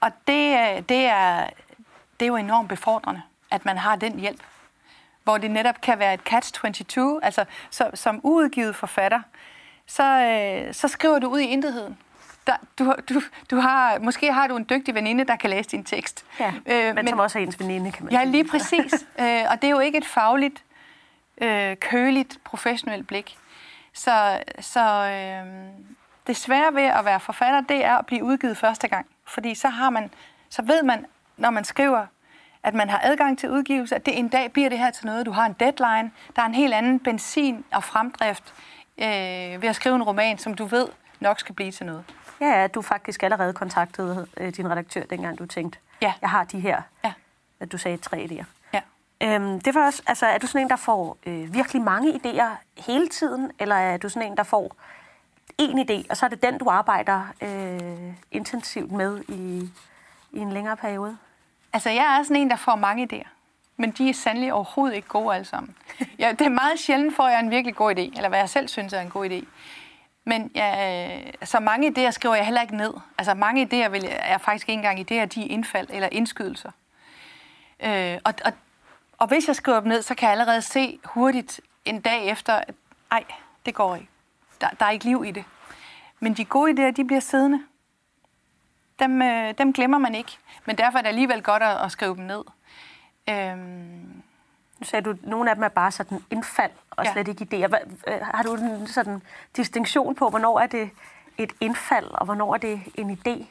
og 0.00 0.10
det, 0.26 0.88
det, 0.88 1.04
er, 1.06 1.50
det 2.20 2.26
er 2.26 2.28
jo 2.28 2.36
enormt 2.36 2.68
befordrende, 2.68 3.22
at 3.50 3.64
man 3.64 3.78
har 3.78 3.96
den 3.96 4.20
hjælp. 4.20 4.42
Hvor 5.24 5.38
det 5.38 5.50
netop 5.50 5.80
kan 5.80 5.98
være 5.98 6.14
et 6.14 6.20
catch-22, 6.32 7.00
altså 7.22 7.44
så, 7.70 7.90
som 7.94 8.20
uudgivet 8.22 8.76
forfatter, 8.76 9.22
så, 9.86 10.04
øh, 10.04 10.74
så 10.74 10.88
skriver 10.88 11.18
du 11.18 11.28
ud 11.28 11.40
i 11.40 11.46
intetheden 11.46 11.98
der, 12.46 12.52
du, 12.78 12.94
du, 13.08 13.22
du 13.50 13.56
har, 13.56 13.98
måske 13.98 14.32
har 14.32 14.46
du 14.46 14.56
en 14.56 14.66
dygtig 14.70 14.94
veninde, 14.94 15.24
der 15.24 15.36
kan 15.36 15.50
læse 15.50 15.70
din 15.70 15.84
tekst. 15.84 16.24
Ja, 16.40 16.52
øh, 16.66 16.94
men, 16.94 17.08
som 17.08 17.18
også 17.18 17.38
er 17.38 17.42
ens 17.42 17.60
veninde, 17.60 17.92
kan 17.92 18.04
man 18.04 18.12
ja, 18.12 18.20
sige. 18.20 18.32
Lige 18.32 18.44
præcis. 18.44 18.92
øh, 19.20 19.42
og 19.50 19.62
det 19.62 19.64
er 19.64 19.70
jo 19.70 19.78
ikke 19.78 19.98
et 19.98 20.06
fagligt, 20.06 20.64
øh, 21.40 21.76
køligt, 21.76 22.38
professionelt 22.44 23.06
blik. 23.06 23.38
Så, 23.92 24.42
så 24.60 24.80
øh, 24.80 25.46
det 26.26 26.36
svære 26.36 26.74
ved 26.74 26.82
at 26.82 27.04
være 27.04 27.20
forfatter, 27.20 27.60
det 27.60 27.84
er 27.84 27.96
at 27.96 28.06
blive 28.06 28.24
udgivet 28.24 28.56
første 28.56 28.88
gang. 28.88 29.06
Fordi 29.26 29.54
så, 29.54 29.68
har 29.68 29.90
man, 29.90 30.10
så 30.48 30.62
ved 30.62 30.82
man, 30.82 31.06
når 31.36 31.50
man 31.50 31.64
skriver, 31.64 32.06
at 32.62 32.74
man 32.74 32.90
har 32.90 33.00
adgang 33.02 33.38
til 33.38 33.50
udgivelse, 33.50 33.94
at 33.94 34.06
det 34.06 34.18
en 34.18 34.28
dag 34.28 34.52
bliver 34.52 34.68
det 34.68 34.78
her 34.78 34.90
til 34.90 35.06
noget. 35.06 35.26
Du 35.26 35.32
har 35.32 35.46
en 35.46 35.52
deadline, 35.60 36.10
der 36.36 36.42
er 36.42 36.46
en 36.46 36.54
helt 36.54 36.74
anden 36.74 36.98
benzin 36.98 37.64
og 37.72 37.84
fremdrift 37.84 38.54
øh, 38.98 39.62
ved 39.62 39.68
at 39.68 39.76
skrive 39.76 39.96
en 39.96 40.02
roman, 40.02 40.38
som 40.38 40.54
du 40.54 40.64
ved 40.64 40.88
nok 41.20 41.40
skal 41.40 41.54
blive 41.54 41.70
til 41.70 41.86
noget. 41.86 42.04
Ja, 42.40 42.66
du 42.66 42.82
faktisk 42.82 43.22
allerede 43.22 43.52
kontaktede 43.52 44.26
øh, 44.36 44.52
din 44.52 44.70
redaktør, 44.70 45.02
dengang 45.02 45.38
du 45.38 45.46
tænkte, 45.46 45.78
ja. 46.02 46.12
jeg 46.20 46.30
har 46.30 46.44
de 46.44 46.60
her, 46.60 46.82
ja. 47.04 47.12
at 47.60 47.72
du 47.72 47.78
sagde 47.78 47.96
tre 47.96 48.28
idéer. 48.30 48.44
Ja. 48.72 48.80
Øhm, 49.20 49.60
det 49.60 49.74
var 49.74 49.86
også, 49.86 50.02
altså, 50.06 50.26
er 50.26 50.38
du 50.38 50.46
sådan 50.46 50.60
en, 50.60 50.70
der 50.70 50.76
får 50.76 51.18
øh, 51.26 51.54
virkelig 51.54 51.82
mange 51.82 52.12
idéer 52.12 52.82
hele 52.86 53.08
tiden, 53.08 53.50
eller 53.58 53.76
er 53.76 53.96
du 53.96 54.08
sådan 54.08 54.30
en, 54.30 54.36
der 54.36 54.42
får 54.42 54.76
en 55.58 55.78
idé, 55.90 56.06
og 56.10 56.16
så 56.16 56.26
er 56.26 56.30
det 56.30 56.42
den, 56.42 56.58
du 56.58 56.68
arbejder 56.68 57.22
øh, 57.42 58.14
intensivt 58.30 58.92
med 58.92 59.22
i, 59.28 59.70
i 60.32 60.38
en 60.38 60.52
længere 60.52 60.76
periode? 60.76 61.18
Altså, 61.72 61.90
jeg 61.90 62.18
er 62.18 62.22
sådan 62.22 62.36
en, 62.36 62.50
der 62.50 62.56
får 62.56 62.74
mange 62.74 63.08
idéer, 63.12 63.28
men 63.76 63.90
de 63.90 64.10
er 64.10 64.14
sandelig 64.14 64.52
overhovedet 64.52 64.96
ikke 64.96 65.08
gode 65.08 65.34
alle 65.34 65.44
sammen. 65.44 65.76
Ja, 66.18 66.30
det 66.30 66.40
er 66.40 66.48
meget 66.48 66.78
sjældent, 66.78 67.16
får 67.16 67.28
jeg 67.28 67.40
en 67.40 67.50
virkelig 67.50 67.74
god 67.74 67.94
idé, 67.94 68.16
eller 68.16 68.28
hvad 68.28 68.38
jeg 68.38 68.48
selv 68.48 68.68
synes 68.68 68.92
er 68.92 69.00
en 69.00 69.10
god 69.10 69.30
idé. 69.30 69.44
Men 70.24 70.50
ja, 70.54 71.08
øh, 71.16 71.32
så 71.42 71.60
mange 71.60 71.88
idéer 71.88 72.10
skriver 72.10 72.34
jeg 72.34 72.44
heller 72.44 72.62
ikke 72.62 72.76
ned. 72.76 72.94
Altså 73.18 73.34
mange 73.34 73.62
idéer 73.62 73.88
vil, 73.88 74.08
er 74.10 74.38
faktisk 74.38 74.68
ikke 74.68 74.78
engang 74.78 74.98
idéer, 75.00 75.24
de 75.24 75.42
er 75.42 75.50
indfald 75.50 75.86
eller 75.90 76.08
indskydelser. 76.12 76.70
Øh, 77.80 78.18
og, 78.24 78.34
og, 78.44 78.52
og 79.18 79.26
hvis 79.26 79.48
jeg 79.48 79.56
skriver 79.56 79.80
dem 79.80 79.88
ned, 79.88 80.02
så 80.02 80.14
kan 80.14 80.26
jeg 80.26 80.32
allerede 80.32 80.62
se 80.62 80.98
hurtigt 81.04 81.60
en 81.84 82.00
dag 82.00 82.28
efter, 82.28 82.54
at 82.54 82.74
ej, 83.10 83.24
det 83.66 83.74
går 83.74 83.94
ikke. 83.94 84.08
Der, 84.60 84.68
der 84.80 84.86
er 84.86 84.90
ikke 84.90 85.04
liv 85.04 85.24
i 85.26 85.30
det. 85.30 85.44
Men 86.20 86.34
de 86.34 86.44
gode 86.44 86.72
idéer, 86.72 86.90
de 86.90 87.04
bliver 87.04 87.20
siddende. 87.20 87.62
Dem, 88.98 89.22
øh, 89.22 89.54
dem 89.58 89.72
glemmer 89.72 89.98
man 89.98 90.14
ikke. 90.14 90.38
Men 90.64 90.78
derfor 90.78 90.98
er 90.98 91.02
det 91.02 91.08
alligevel 91.08 91.42
godt 91.42 91.62
at, 91.62 91.84
at 91.84 91.92
skrive 91.92 92.16
dem 92.16 92.24
ned. 92.24 92.44
Øh, 93.28 93.56
nu 94.82 94.86
sagde 94.86 95.10
du, 95.10 95.16
nogle 95.22 95.50
af 95.50 95.56
dem 95.56 95.64
er 95.64 95.68
bare 95.68 95.92
sådan 95.92 96.24
indfald 96.30 96.70
og 96.90 97.06
slet 97.06 97.28
ja. 97.28 97.32
ikke 97.32 97.66
idéer. 97.66 97.88
Øh, 98.06 98.20
har 98.20 98.42
du 98.42 98.54
en 98.54 98.86
sådan 98.86 99.22
distinktion 99.56 100.14
på, 100.14 100.30
hvornår 100.30 100.60
er 100.60 100.66
det 100.66 100.90
et 101.38 101.52
indfald, 101.60 102.06
og 102.06 102.24
hvornår 102.24 102.54
er 102.54 102.58
det 102.58 102.80
en 102.94 103.18
idé? 103.18 103.46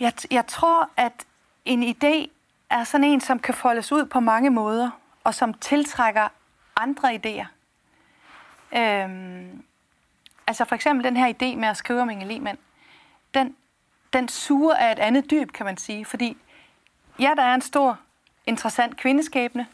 Jeg, 0.00 0.12
jeg 0.30 0.46
tror, 0.46 0.88
at 0.96 1.12
en 1.64 1.82
idé 1.82 2.30
er 2.70 2.84
sådan 2.84 3.04
en, 3.04 3.20
som 3.20 3.38
kan 3.38 3.54
foldes 3.54 3.92
ud 3.92 4.04
på 4.04 4.20
mange 4.20 4.50
måder, 4.50 4.90
og 5.24 5.34
som 5.34 5.54
tiltrækker 5.54 6.28
andre 6.76 7.14
idéer. 7.14 7.46
Øhm, 8.78 9.64
altså 10.46 10.64
for 10.64 10.74
eksempel 10.74 11.04
den 11.04 11.16
her 11.16 11.32
idé 11.32 11.56
med 11.56 11.68
at 11.68 11.76
skrive 11.76 12.02
om 12.02 12.10
Inge 12.10 12.26
Lehmann, 12.26 12.58
den, 13.34 13.56
den 14.12 14.28
suger 14.28 14.74
af 14.74 14.92
et 14.92 14.98
andet 14.98 15.30
dyb, 15.30 15.52
kan 15.52 15.66
man 15.66 15.76
sige. 15.76 16.04
Fordi 16.04 16.36
ja, 17.18 17.32
der 17.36 17.42
er 17.42 17.54
en 17.54 17.60
stor 17.60 17.98
interessant 18.46 18.96
kvindeskæbne, 18.96 19.66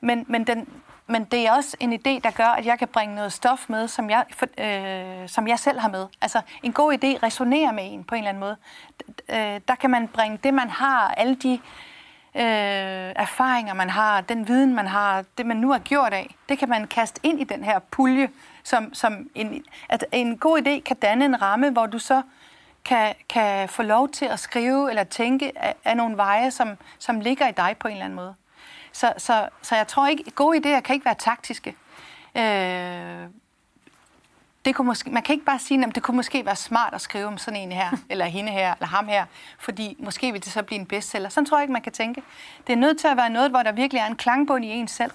men, 0.00 0.24
men, 0.28 0.44
den, 0.44 0.68
men 1.06 1.24
det 1.24 1.46
er 1.46 1.52
også 1.52 1.76
en 1.80 1.92
idé, 1.92 2.20
der 2.24 2.30
gør, 2.30 2.46
at 2.46 2.66
jeg 2.66 2.78
kan 2.78 2.88
bringe 2.88 3.14
noget 3.14 3.32
stof 3.32 3.68
med, 3.68 3.88
som 3.88 4.10
jeg, 4.10 4.24
for, 4.30 4.46
øh, 4.58 5.28
som 5.28 5.48
jeg 5.48 5.58
selv 5.58 5.78
har 5.78 5.88
med. 5.88 6.06
Altså, 6.20 6.40
en 6.62 6.72
god 6.72 6.92
idé 6.92 7.22
resonerer 7.22 7.72
med 7.72 7.92
en 7.92 8.04
på 8.04 8.14
en 8.14 8.18
eller 8.18 8.28
anden 8.28 8.40
måde. 8.40 8.56
Øh, 9.28 9.60
der 9.68 9.74
kan 9.74 9.90
man 9.90 10.08
bringe 10.08 10.38
det, 10.44 10.54
man 10.54 10.70
har, 10.70 11.08
alle 11.08 11.34
de 11.34 11.52
øh, 12.34 13.12
erfaringer, 13.16 13.74
man 13.74 13.90
har, 13.90 14.20
den 14.20 14.48
viden, 14.48 14.74
man 14.74 14.86
har, 14.86 15.24
det, 15.38 15.46
man 15.46 15.56
nu 15.56 15.70
har 15.72 15.78
gjort 15.78 16.12
af, 16.12 16.34
det 16.48 16.58
kan 16.58 16.68
man 16.68 16.86
kaste 16.86 17.20
ind 17.22 17.40
i 17.40 17.44
den 17.44 17.64
her 17.64 17.78
pulje, 17.78 18.28
som, 18.62 18.94
som 18.94 19.30
en, 19.34 19.64
at 19.88 20.04
en 20.12 20.38
god 20.38 20.66
idé 20.66 20.80
kan 20.80 20.96
danne 20.96 21.24
en 21.24 21.42
ramme, 21.42 21.70
hvor 21.70 21.86
du 21.86 21.98
så 21.98 22.22
kan, 22.84 23.14
kan 23.28 23.68
få 23.68 23.82
lov 23.82 24.08
til 24.08 24.24
at 24.24 24.40
skrive 24.40 24.90
eller 24.90 25.04
tænke 25.04 25.52
af, 25.56 25.74
af 25.84 25.96
nogle 25.96 26.16
veje, 26.16 26.50
som, 26.50 26.68
som 26.98 27.20
ligger 27.20 27.48
i 27.48 27.52
dig 27.52 27.76
på 27.80 27.88
en 27.88 27.92
eller 27.92 28.04
anden 28.04 28.16
måde. 28.16 28.34
Så, 28.92 29.12
så, 29.18 29.48
så 29.62 29.76
jeg 29.76 29.86
tror 29.86 30.06
ikke, 30.06 30.30
gode 30.30 30.58
idéer 30.58 30.80
kan 30.80 30.94
ikke 30.94 31.04
være 31.04 31.14
taktiske. 31.14 31.76
Øh, 32.36 33.28
det 34.64 34.74
kunne 34.74 34.86
måske, 34.86 35.10
man 35.10 35.22
kan 35.22 35.32
ikke 35.32 35.44
bare 35.44 35.58
sige, 35.58 35.84
at 35.84 35.94
det 35.94 36.02
kunne 36.02 36.16
måske 36.16 36.46
være 36.46 36.56
smart 36.56 36.94
at 36.94 37.00
skrive 37.00 37.26
om 37.26 37.38
sådan 37.38 37.60
en 37.60 37.72
her, 37.72 37.90
eller 38.10 38.24
hende 38.24 38.52
her, 38.52 38.74
eller 38.74 38.86
ham 38.86 39.08
her, 39.08 39.24
fordi 39.58 39.96
måske 39.98 40.32
vil 40.32 40.44
det 40.44 40.52
så 40.52 40.62
blive 40.62 40.80
en 40.80 40.86
bestseller. 40.86 41.28
Sådan 41.28 41.46
tror 41.46 41.58
jeg 41.58 41.62
ikke, 41.62 41.72
man 41.72 41.82
kan 41.82 41.92
tænke. 41.92 42.22
Det 42.66 42.72
er 42.72 42.76
nødt 42.76 42.98
til 42.98 43.08
at 43.08 43.16
være 43.16 43.30
noget, 43.30 43.50
hvor 43.50 43.62
der 43.62 43.72
virkelig 43.72 44.00
er 44.00 44.06
en 44.06 44.16
klangbund 44.16 44.64
i 44.64 44.68
en 44.68 44.88
selv. 44.88 45.12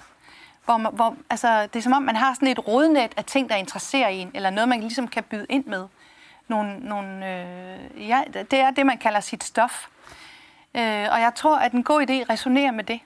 Hvor, 0.66 0.78
man, 0.78 0.94
hvor, 0.96 1.16
altså, 1.30 1.62
det 1.62 1.76
er 1.76 1.82
som 1.82 1.94
om, 1.94 2.04
man 2.04 2.16
har 2.16 2.34
sådan 2.34 2.48
et 2.48 2.68
rodnet 2.68 3.12
af 3.18 3.26
ting, 3.26 3.50
der 3.50 3.56
interesserer 3.56 4.08
en, 4.08 4.32
eller 4.34 4.50
noget, 4.50 4.70
man 4.70 4.80
ligesom 4.80 5.08
kan 5.08 5.24
byde 5.24 5.46
ind 5.50 5.66
med 5.66 5.88
nogle, 6.50 6.80
nogle 6.80 7.28
øh, 7.28 8.10
ja, 8.10 8.24
det 8.52 8.60
er 8.60 8.72
det, 8.72 8.86
man 8.86 8.98
kalder 8.98 9.20
sit 9.20 9.44
stof. 9.44 9.88
Øh, 10.76 11.08
og 11.12 11.22
jeg 11.22 11.32
tror, 11.36 11.58
at 11.58 11.72
en 11.72 11.84
god 11.84 12.02
idé 12.02 12.32
resonerer 12.34 12.72
med 12.72 12.84
det. 12.84 13.00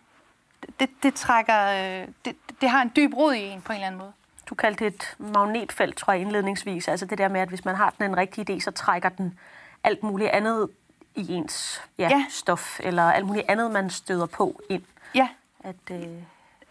Det, 0.80 0.90
det 1.04 1.14
trækker, 1.14 1.68
øh, 1.68 2.08
det, 2.26 2.36
det 2.62 2.70
har 2.70 2.82
en 2.82 2.92
dyb 2.96 3.14
rod 3.14 3.34
i 3.34 3.42
en 3.42 3.62
på 3.62 3.72
en 3.72 3.76
eller 3.76 3.88
anden 3.88 4.00
måde. 4.00 4.14
Du 4.50 4.56
kaldte 4.56 4.86
det 4.86 4.94
et 4.94 5.16
magnetfelt, 5.18 5.98
tror 5.98 6.14
jeg, 6.14 6.22
indledningsvis. 6.22 6.88
Altså 6.88 7.06
det 7.06 7.18
der 7.18 7.28
med, 7.28 7.42
at 7.42 7.50
hvis 7.50 7.66
man 7.66 7.76
har 7.76 7.94
den 7.98 8.06
en 8.06 8.18
rigtig 8.18 8.50
idé, 8.50 8.60
så 8.60 8.72
trækker 8.72 9.10
den 9.10 9.40
alt 9.84 10.04
muligt 10.04 10.30
andet 10.30 10.70
i 11.16 11.34
ens 11.34 11.82
ja, 11.98 12.10
ja. 12.10 12.26
stof, 12.30 12.80
eller 12.80 13.04
alt 13.04 13.26
muligt 13.26 13.46
andet, 13.50 13.72
man 13.72 13.90
støder 13.90 14.26
på 14.26 14.62
ind. 14.70 14.84
Ja. 15.16 15.28
At, 15.64 15.76
øh... 15.92 16.08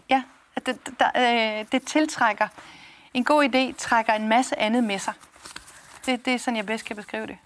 Ja, 0.08 0.22
at 0.56 0.66
det, 0.66 0.78
der, 1.00 1.10
øh, 1.16 1.66
det 1.72 1.86
tiltrækker. 1.86 2.48
En 3.14 3.24
god 3.24 3.44
idé 3.44 3.76
trækker 3.78 4.12
en 4.12 4.28
masse 4.28 4.58
andet 4.58 4.84
med 4.84 4.98
sig. 4.98 5.14
Det, 6.06 6.24
det 6.26 6.34
er 6.34 6.38
sådan, 6.38 6.56
jeg 6.56 6.66
bedst 6.66 6.84
kan 6.84 6.96
beskrive 6.96 7.26
det. 7.26 7.36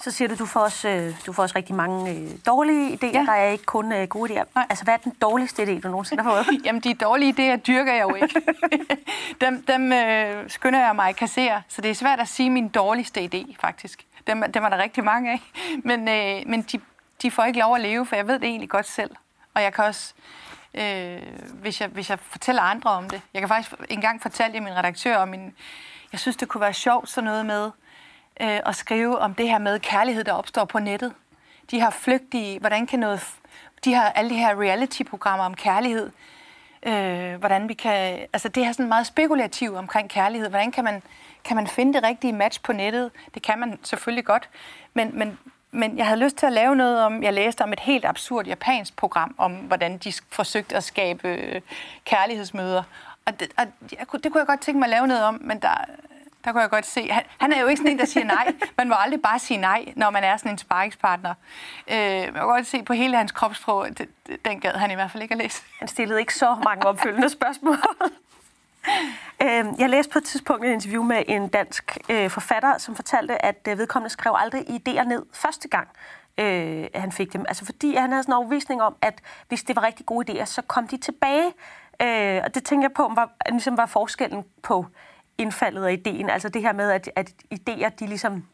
Så 0.00 0.10
siger 0.10 0.28
du, 0.28 0.34
du 0.34 0.46
får 0.46 0.60
også, 0.60 0.88
øh, 0.88 1.14
du 1.26 1.32
får 1.32 1.42
også 1.42 1.56
rigtig 1.56 1.74
mange 1.74 2.10
øh, 2.10 2.30
dårlige 2.46 2.92
idéer. 2.94 3.18
Ja. 3.18 3.24
Der 3.26 3.32
er 3.32 3.50
ikke 3.50 3.64
kun 3.64 3.92
øh, 3.92 4.08
gode 4.08 4.30
idéer. 4.32 4.44
Nej. 4.54 4.66
Altså, 4.70 4.84
hvad 4.84 4.94
er 4.94 4.98
den 4.98 5.12
dårligste 5.22 5.62
idé, 5.62 5.80
du 5.80 5.88
nogensinde 5.88 6.22
har 6.22 6.44
fået? 6.44 6.46
Jamen, 6.64 6.80
de 6.80 6.94
dårlige 6.94 7.32
idéer 7.32 7.56
dyrker 7.56 7.92
jeg 7.92 8.02
jo 8.02 8.14
ikke. 8.14 8.42
dem 9.40 9.62
dem 9.62 9.92
øh, 9.92 10.50
skynder 10.50 10.86
jeg 10.86 10.96
mig 10.96 11.08
at 11.08 11.16
kassere. 11.16 11.62
Så 11.68 11.82
det 11.82 11.90
er 11.90 11.94
svært 11.94 12.20
at 12.20 12.28
sige 12.28 12.50
min 12.50 12.68
dårligste 12.68 13.20
idé, 13.20 13.54
faktisk. 13.60 14.06
Dem, 14.26 14.52
dem 14.52 14.64
er 14.64 14.68
der 14.68 14.78
rigtig 14.78 15.04
mange 15.04 15.32
af. 15.32 15.40
Men, 15.88 16.08
øh, 16.08 16.42
men 16.46 16.62
de, 16.62 16.80
de 17.22 17.30
får 17.30 17.44
ikke 17.44 17.58
lov 17.58 17.74
at 17.74 17.80
leve, 17.80 18.06
for 18.06 18.16
jeg 18.16 18.26
ved 18.26 18.38
det 18.38 18.48
egentlig 18.48 18.70
godt 18.70 18.86
selv. 18.86 19.10
Og 19.54 19.62
jeg 19.62 19.72
kan 19.72 19.84
også, 19.84 20.14
øh, 20.74 21.22
hvis, 21.54 21.80
jeg, 21.80 21.88
hvis 21.88 22.10
jeg 22.10 22.18
fortæller 22.18 22.62
andre 22.62 22.90
om 22.90 23.10
det. 23.10 23.22
Jeg 23.34 23.42
kan 23.42 23.48
faktisk 23.48 23.74
engang 23.88 24.22
fortælle 24.22 24.60
min 24.60 24.76
redaktør 24.76 25.16
om 25.16 25.28
min 25.28 25.54
jeg 26.12 26.20
synes, 26.20 26.36
det 26.36 26.48
kunne 26.48 26.60
være 26.60 26.72
sjovt 26.72 27.08
sådan 27.08 27.24
noget 27.24 27.46
med 27.46 27.70
øh, 28.40 28.60
at 28.66 28.76
skrive 28.76 29.18
om 29.18 29.34
det 29.34 29.48
her 29.48 29.58
med 29.58 29.80
kærlighed, 29.80 30.24
der 30.24 30.32
opstår 30.32 30.64
på 30.64 30.78
nettet. 30.78 31.12
De 31.70 31.80
her 31.80 31.90
flygtige, 31.90 32.58
hvordan 32.58 32.86
kan 32.86 32.98
noget, 32.98 33.34
de 33.84 33.94
her, 33.94 34.02
alle 34.02 34.30
de 34.30 34.34
her 34.34 34.60
reality-programmer 34.60 35.44
om 35.44 35.54
kærlighed, 35.54 36.10
øh, 36.82 37.34
hvordan 37.34 37.68
vi 37.68 37.74
kan, 37.74 38.26
altså 38.32 38.48
det 38.48 38.64
her 38.64 38.72
sådan 38.72 38.88
meget 38.88 39.06
spekulativt 39.06 39.76
omkring 39.76 40.10
kærlighed, 40.10 40.48
hvordan 40.48 40.72
kan 40.72 40.84
man, 40.84 41.02
kan 41.44 41.56
man 41.56 41.66
finde 41.66 41.94
det 41.94 42.02
rigtige 42.02 42.32
match 42.32 42.62
på 42.62 42.72
nettet? 42.72 43.10
Det 43.34 43.42
kan 43.42 43.58
man 43.58 43.78
selvfølgelig 43.82 44.24
godt, 44.24 44.48
men, 44.94 45.18
men, 45.18 45.38
men 45.70 45.98
jeg 45.98 46.06
havde 46.06 46.20
lyst 46.20 46.36
til 46.36 46.46
at 46.46 46.52
lave 46.52 46.76
noget 46.76 47.02
om, 47.02 47.22
jeg 47.22 47.32
læste 47.32 47.62
om 47.62 47.72
et 47.72 47.80
helt 47.80 48.04
absurd 48.04 48.46
japansk 48.46 48.96
program, 48.96 49.34
om 49.38 49.52
hvordan 49.52 49.98
de 49.98 50.12
forsøgte 50.30 50.76
at 50.76 50.84
skabe 50.84 51.28
øh, 51.28 51.60
kærlighedsmøder. 52.04 52.82
Og, 53.26 53.40
det, 53.40 53.52
og 53.56 53.66
jeg, 53.92 54.06
det 54.24 54.32
kunne 54.32 54.38
jeg 54.38 54.46
godt 54.46 54.60
tænke 54.60 54.78
mig 54.78 54.86
at 54.86 54.90
lave 54.90 55.06
noget 55.06 55.24
om, 55.24 55.38
men 55.42 55.62
der, 55.62 55.74
der 56.44 56.52
kunne 56.52 56.60
jeg 56.60 56.70
godt 56.70 56.86
se, 56.86 57.08
han, 57.08 57.22
han 57.38 57.52
er 57.52 57.60
jo 57.60 57.66
ikke 57.66 57.78
sådan 57.78 57.92
en, 57.92 57.98
der 57.98 58.04
siger 58.04 58.24
nej. 58.24 58.54
Man 58.78 58.88
må 58.88 58.94
aldrig 58.98 59.22
bare 59.22 59.38
sige 59.38 59.58
nej, 59.58 59.92
når 59.96 60.10
man 60.10 60.24
er 60.24 60.36
sådan 60.36 60.52
en 60.52 60.58
sparringspartner. 60.58 61.34
Øh, 61.88 61.96
jeg 61.96 62.32
kunne 62.32 62.42
godt 62.42 62.66
se 62.66 62.82
på 62.82 62.92
hele 62.92 63.16
hans 63.16 63.32
kropsprog, 63.32 63.98
det, 63.98 64.08
den 64.44 64.60
gad 64.60 64.72
han 64.72 64.90
i 64.90 64.94
hvert 64.94 65.10
fald 65.10 65.22
ikke 65.22 65.32
at 65.32 65.38
læse. 65.38 65.62
Han 65.78 65.88
stillede 65.88 66.20
ikke 66.20 66.34
så 66.34 66.56
mange 66.64 66.86
opfølgende 66.86 67.30
spørgsmål. 67.38 67.76
jeg 69.78 69.90
læste 69.90 70.12
på 70.12 70.18
et 70.18 70.24
tidspunkt 70.24 70.64
et 70.64 70.72
interview 70.72 71.02
med 71.02 71.22
en 71.28 71.48
dansk 71.48 71.98
øh, 72.08 72.30
forfatter, 72.30 72.78
som 72.78 72.96
fortalte, 72.96 73.44
at 73.44 73.68
øh, 73.68 73.78
vedkommende 73.78 74.10
skrev 74.10 74.32
aldrig 74.36 74.62
idéer 74.62 75.04
ned 75.04 75.22
første 75.32 75.68
gang, 75.68 75.88
øh, 76.38 76.86
han 76.94 77.12
fik 77.12 77.32
dem. 77.32 77.44
Altså 77.48 77.64
fordi 77.64 77.94
han 77.94 78.10
havde 78.10 78.22
sådan 78.22 78.32
en 78.32 78.36
overvisning 78.36 78.82
om, 78.82 78.96
at 79.02 79.20
hvis 79.48 79.62
det 79.62 79.76
var 79.76 79.82
rigtig 79.82 80.06
gode 80.06 80.32
idéer, 80.32 80.44
så 80.44 80.62
kom 80.62 80.88
de 80.88 80.96
tilbage. 80.96 81.52
Øh, 82.02 82.40
og 82.44 82.54
det 82.54 82.64
tænker 82.64 82.84
jeg 82.88 82.92
på, 82.92 83.12
var, 83.14 83.30
ligesom 83.50 83.76
var 83.76 83.86
forskellen 83.86 84.44
på 84.62 84.86
indfaldet 85.38 85.84
af 85.84 85.92
ideen. 85.92 86.30
Altså 86.30 86.48
det 86.48 86.62
her 86.62 86.72
med, 86.72 86.90
at, 86.90 87.10
at 87.16 87.32
idéer, 87.54 87.88
de 87.88 88.06
ligesom 88.06 88.46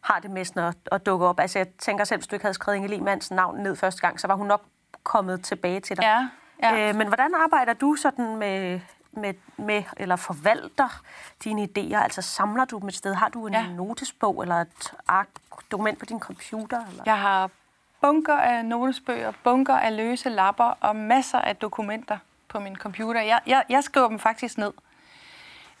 har 0.00 0.18
det 0.20 0.30
med 0.30 0.44
sådan 0.44 0.62
at, 0.62 0.76
at 0.92 1.06
dukke 1.06 1.26
op. 1.26 1.40
Altså 1.40 1.58
jeg 1.58 1.68
tænker 1.68 2.04
selv, 2.04 2.18
hvis 2.18 2.26
du 2.26 2.34
ikke 2.34 2.44
havde 2.44 2.54
skrevet 2.54 2.76
Inge 2.76 2.88
Lehmanns 2.88 3.30
navn 3.30 3.62
ned 3.62 3.76
første 3.76 4.00
gang, 4.00 4.20
så 4.20 4.26
var 4.26 4.34
hun 4.34 4.46
nok 4.46 4.62
kommet 5.02 5.44
tilbage 5.44 5.80
til 5.80 5.96
dig. 5.96 6.02
Ja, 6.02 6.28
ja. 6.62 6.88
Øh, 6.88 6.96
men 6.96 7.06
hvordan 7.06 7.34
arbejder 7.34 7.72
du 7.72 7.94
sådan 7.94 8.36
med, 8.36 8.80
med, 9.12 9.34
med, 9.56 9.82
eller 9.96 10.16
forvalter 10.16 11.02
dine 11.44 11.62
idéer? 11.62 12.02
Altså 12.02 12.22
samler 12.22 12.64
du 12.64 12.78
dem 12.78 12.88
et 12.88 12.94
sted? 12.94 13.14
Har 13.14 13.28
du 13.28 13.46
en 13.46 13.52
ja. 13.52 13.66
notesbog 13.66 14.42
eller 14.42 14.54
et 14.54 14.94
ark, 15.08 15.28
dokument 15.70 15.98
på 15.98 16.04
din 16.04 16.20
computer? 16.20 16.86
Eller? 16.86 17.02
Jeg 17.06 17.18
har 17.18 17.50
bunker 18.00 18.36
af 18.36 18.64
notesbøger, 18.64 19.32
bunker 19.44 19.76
af 19.76 19.96
løse 19.96 20.28
lapper 20.28 20.76
og 20.80 20.96
masser 20.96 21.38
af 21.38 21.56
dokumenter 21.56 22.18
på 22.52 22.60
min 22.60 22.76
computer. 22.76 23.20
Jeg, 23.20 23.40
jeg, 23.46 23.64
jeg 23.68 23.84
skriver 23.84 24.08
dem 24.08 24.18
faktisk 24.18 24.58
ned. 24.58 24.72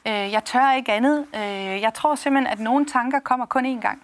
Øh, 0.06 0.32
jeg 0.32 0.44
tør 0.44 0.72
ikke 0.72 0.92
andet. 0.92 1.26
Øh, 1.34 1.80
jeg 1.80 1.94
tror 1.94 2.14
simpelthen, 2.14 2.52
at 2.52 2.58
nogle 2.58 2.86
tanker 2.86 3.20
kommer 3.20 3.46
kun 3.46 3.78
én 3.78 3.80
gang. 3.80 4.02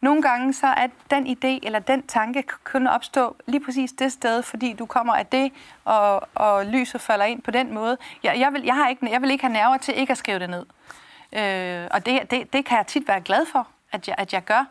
Nogle 0.00 0.22
gange 0.22 0.52
så 0.52 0.66
er 0.66 0.86
den 1.10 1.26
idé 1.26 1.66
eller 1.66 1.78
den 1.78 2.06
tanke 2.06 2.44
kun 2.64 2.86
opstå 2.86 3.36
lige 3.46 3.64
præcis 3.64 3.92
det 3.92 4.12
sted, 4.12 4.42
fordi 4.42 4.72
du 4.72 4.86
kommer 4.86 5.14
af 5.14 5.26
det, 5.26 5.52
og, 5.84 6.28
og 6.34 6.66
lyset 6.66 7.00
falder 7.00 7.24
ind 7.24 7.42
på 7.42 7.50
den 7.50 7.74
måde. 7.74 7.98
Jeg, 8.22 8.38
jeg, 8.38 8.52
vil, 8.52 8.62
jeg, 8.62 8.74
har 8.74 8.88
ikke, 8.88 9.10
jeg 9.10 9.22
vil 9.22 9.30
ikke 9.30 9.44
have 9.44 9.52
nerver 9.52 9.76
til 9.76 9.98
ikke 9.98 10.10
at 10.10 10.18
skrive 10.18 10.38
det 10.38 10.50
ned. 10.50 10.66
Øh, 11.32 11.88
og 11.90 12.06
det, 12.06 12.30
det, 12.30 12.52
det 12.52 12.64
kan 12.64 12.78
jeg 12.78 12.86
tit 12.86 13.08
være 13.08 13.20
glad 13.20 13.46
for, 13.46 13.68
at 13.92 14.08
jeg, 14.08 14.14
at 14.18 14.32
jeg 14.32 14.44
gør. 14.44 14.64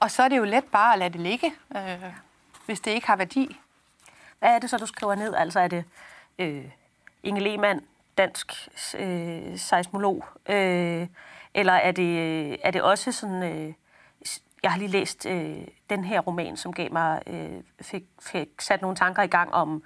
Og 0.00 0.10
så 0.10 0.22
er 0.22 0.28
det 0.28 0.36
jo 0.36 0.44
let 0.44 0.64
bare 0.64 0.92
at 0.92 0.98
lade 0.98 1.10
det 1.10 1.20
ligge, 1.20 1.52
øh, 1.76 2.04
hvis 2.66 2.80
det 2.80 2.90
ikke 2.90 3.06
har 3.06 3.16
værdi. 3.16 3.60
Hvad 4.38 4.50
er 4.50 4.58
det 4.58 4.70
så, 4.70 4.76
du 4.76 4.86
skriver 4.86 5.14
ned? 5.14 5.34
Altså 5.34 5.60
er 5.60 5.68
det 5.68 5.84
øh, 6.38 6.64
Inge 7.22 7.40
Lehmann, 7.40 7.80
dansk 8.18 8.68
øh, 8.98 9.58
seismolog, 9.58 10.24
øh, 10.48 11.06
eller 11.54 11.72
er 11.72 11.92
det, 11.92 12.56
er 12.66 12.70
det 12.70 12.82
også 12.82 13.12
sådan... 13.12 13.42
Øh, 13.42 13.72
jeg 14.62 14.72
har 14.72 14.78
lige 14.78 14.90
læst 14.90 15.26
øh, 15.26 15.56
den 15.90 16.04
her 16.04 16.20
roman, 16.20 16.56
som 16.56 16.72
gav 16.72 16.92
mig, 16.92 17.22
øh, 17.26 17.62
fik, 17.82 18.04
fik 18.22 18.48
sat 18.60 18.82
nogle 18.82 18.96
tanker 18.96 19.22
i 19.22 19.26
gang 19.26 19.54
om, 19.54 19.82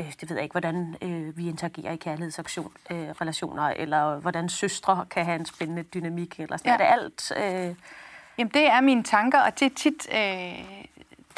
øh, 0.00 0.12
det 0.20 0.30
ved 0.30 0.36
jeg 0.36 0.42
ikke, 0.42 0.52
hvordan 0.52 0.96
øh, 1.02 1.36
vi 1.36 1.48
interagerer 1.48 1.92
i 1.92 1.96
kærlighedsrelationer, 1.96 3.64
øh, 3.64 3.74
eller 3.76 4.18
hvordan 4.18 4.48
søstre 4.48 5.06
kan 5.10 5.24
have 5.24 5.38
en 5.38 5.46
spændende 5.46 5.82
dynamik, 5.82 6.40
eller 6.40 6.56
sådan. 6.56 6.80
Ja. 6.80 6.86
Er 6.86 6.96
det 6.96 7.02
alt? 7.02 7.32
Øh... 7.36 7.74
Jamen, 8.38 8.50
det 8.54 8.66
er 8.66 8.80
mine 8.80 9.02
tanker, 9.02 9.40
og 9.40 9.60
det 9.60 9.66
er 9.66 9.74
tit... 9.76 10.08
Øh 10.14 10.84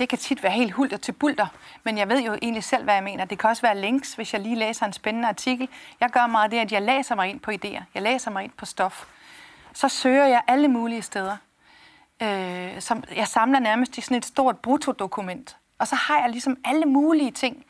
det 0.00 0.08
kan 0.08 0.18
tit 0.18 0.42
være 0.42 0.52
helt 0.52 0.72
hulter 0.72 0.96
til 0.96 1.12
bulter, 1.12 1.46
men 1.84 1.98
jeg 1.98 2.08
ved 2.08 2.22
jo 2.22 2.38
egentlig 2.42 2.64
selv, 2.64 2.84
hvad 2.84 2.94
jeg 2.94 3.04
mener. 3.04 3.24
Det 3.24 3.38
kan 3.38 3.50
også 3.50 3.62
være 3.62 3.78
links, 3.78 4.14
hvis 4.14 4.32
jeg 4.32 4.40
lige 4.40 4.56
læser 4.56 4.86
en 4.86 4.92
spændende 4.92 5.28
artikel. 5.28 5.68
Jeg 6.00 6.10
gør 6.10 6.26
meget 6.26 6.50
det, 6.50 6.58
at 6.58 6.72
jeg 6.72 6.82
læser 6.82 7.14
mig 7.14 7.28
ind 7.28 7.40
på 7.40 7.50
idéer. 7.50 7.82
Jeg 7.94 8.02
læser 8.02 8.30
mig 8.30 8.44
ind 8.44 8.52
på 8.56 8.66
stof. 8.66 9.04
Så 9.72 9.88
søger 9.88 10.26
jeg 10.26 10.42
alle 10.46 10.68
mulige 10.68 11.02
steder 11.02 11.36
øh, 12.22 12.80
som 12.80 13.04
jeg 13.16 13.28
samler 13.28 13.58
nærmest 13.58 13.98
i 13.98 14.00
sådan 14.00 14.16
et 14.16 14.24
stort 14.24 14.58
brutodokument. 14.58 15.56
Og 15.78 15.88
så 15.88 15.96
har 15.96 16.20
jeg 16.20 16.30
ligesom 16.30 16.56
alle 16.64 16.86
mulige 16.86 17.30
ting. 17.30 17.64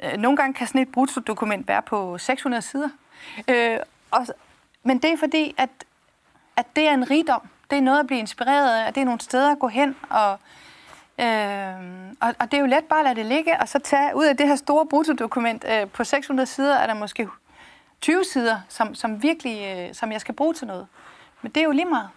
Øh, 0.00 0.16
nogle 0.16 0.36
gange 0.36 0.54
kan 0.54 0.66
sådan 0.66 0.80
et 0.80 0.92
brutodokument 0.92 1.68
være 1.68 1.82
på 1.82 2.18
600 2.18 2.62
sider. 2.62 2.88
Øh, 3.48 3.78
og, 4.10 4.26
men 4.82 4.98
det 4.98 5.12
er 5.12 5.16
fordi, 5.16 5.54
at, 5.58 5.70
at 6.56 6.76
det 6.76 6.88
er 6.88 6.94
en 6.94 7.10
rigdom. 7.10 7.48
Det 7.70 7.78
er 7.78 7.82
noget 7.82 8.00
at 8.00 8.06
blive 8.06 8.18
inspireret 8.18 8.84
af, 8.84 8.94
det 8.94 9.00
er 9.00 9.04
nogle 9.04 9.20
steder 9.20 9.52
at 9.52 9.58
gå 9.58 9.68
hen, 9.68 9.96
og, 10.10 10.38
øh, 11.22 12.12
og, 12.20 12.34
og 12.38 12.50
det 12.50 12.56
er 12.56 12.60
jo 12.60 12.66
let 12.66 12.84
bare 12.84 12.98
at 12.98 13.04
lade 13.04 13.14
det 13.14 13.26
ligge, 13.26 13.60
og 13.60 13.68
så 13.68 13.78
tage 13.78 14.16
ud 14.16 14.24
af 14.24 14.36
det 14.36 14.48
her 14.48 14.56
store 14.56 14.86
brutodokument 14.86 15.64
øh, 15.68 15.88
på 15.88 16.04
600 16.04 16.46
sider, 16.46 16.76
er 16.76 16.86
der 16.86 16.94
måske 16.94 17.28
20 18.00 18.24
sider, 18.24 18.60
som, 18.68 18.94
som 18.94 19.22
virkelig, 19.22 19.76
øh, 19.76 19.94
som 19.94 20.12
jeg 20.12 20.20
skal 20.20 20.34
bruge 20.34 20.54
til 20.54 20.66
noget. 20.66 20.86
Men 21.42 21.52
det 21.52 21.60
er 21.60 21.64
jo 21.64 21.70
lige 21.70 21.84
meget. 21.84 22.08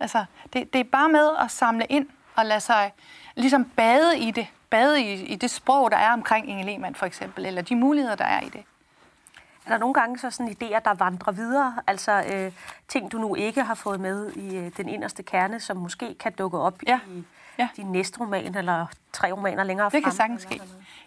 Altså, 0.00 0.24
det, 0.52 0.72
det 0.72 0.80
er 0.80 0.84
bare 0.84 1.08
med 1.08 1.28
at 1.40 1.50
samle 1.50 1.86
ind 1.88 2.08
og 2.34 2.46
lade 2.46 2.60
sig 2.60 2.92
ligesom 3.36 3.64
bade 3.64 4.18
i 4.18 4.30
det. 4.30 4.46
Bade 4.70 5.02
i, 5.02 5.24
i 5.24 5.36
det 5.36 5.50
sprog, 5.50 5.90
der 5.90 5.96
er 5.96 6.12
omkring 6.12 6.50
Inge 6.50 6.64
Lehmann 6.64 6.94
for 6.94 7.06
eksempel, 7.06 7.46
eller 7.46 7.62
de 7.62 7.76
muligheder, 7.76 8.16
der 8.16 8.24
er 8.24 8.40
i 8.40 8.48
det. 8.48 8.62
Er 9.66 9.70
der 9.70 9.78
nogle 9.78 9.94
gange 9.94 10.18
så 10.18 10.30
sådan 10.30 10.52
idéer, 10.52 10.78
der 10.78 10.94
vandrer 10.94 11.32
videre? 11.32 11.74
Altså 11.86 12.24
øh, 12.32 12.52
ting, 12.88 13.12
du 13.12 13.18
nu 13.18 13.34
ikke 13.34 13.62
har 13.62 13.74
fået 13.74 14.00
med 14.00 14.32
i 14.32 14.56
øh, 14.56 14.70
den 14.76 14.88
inderste 14.88 15.22
kerne, 15.22 15.60
som 15.60 15.76
måske 15.76 16.14
kan 16.14 16.32
dukke 16.32 16.58
op 16.58 16.82
ja. 16.86 17.00
i 17.08 17.24
ja. 17.58 17.68
din 17.76 17.86
næste 17.86 18.20
roman, 18.20 18.54
eller 18.54 18.86
tre 19.12 19.32
romaner 19.32 19.64
længere 19.64 19.90
frem? 19.90 19.98
Det 19.98 20.04
kan 20.04 20.12
sagtens 20.12 20.42
ske. 20.42 20.60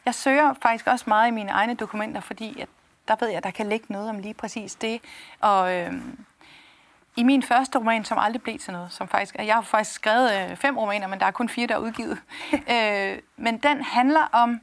Jeg 0.06 0.16
søger 0.16 0.54
faktisk 0.62 0.88
også 0.88 1.06
meget 1.08 1.28
i 1.28 1.32
mine 1.32 1.52
egne 1.52 1.74
dokumenter, 1.74 2.22
fordi 2.22 2.62
at 2.62 2.70
der 3.08 3.16
ved 3.20 3.28
jeg, 3.28 3.38
at 3.38 3.44
der 3.44 3.52
kan 3.52 3.70
ligge 3.70 3.86
noget 3.90 4.10
om 4.10 4.20
lige 4.20 4.34
præcis 4.34 4.76
det. 4.76 5.02
Og... 5.40 5.76
Øh, 5.76 5.94
i 7.18 7.24
min 7.24 7.44
første 7.44 7.80
roman, 7.80 8.06
som 8.06 8.18
aldrig 8.18 8.42
blev 8.42 8.60
til 8.60 8.74
noget, 8.74 8.92
som 8.92 9.08
faktisk, 9.08 9.36
jeg 9.36 9.56
har 9.56 9.62
faktisk 9.62 9.96
skrevet 9.96 10.52
øh, 10.52 10.56
fem 10.56 10.78
romaner, 10.78 11.08
men 11.08 11.20
der 11.20 11.26
er 11.26 11.32
kun 11.32 11.50
fire, 11.50 11.68
der 11.68 11.74
er 11.74 11.80
udgivet. 11.80 12.18
øh, 12.74 13.20
men 13.38 13.58
den 13.58 13.82
handler 13.82 14.30
om 14.32 14.62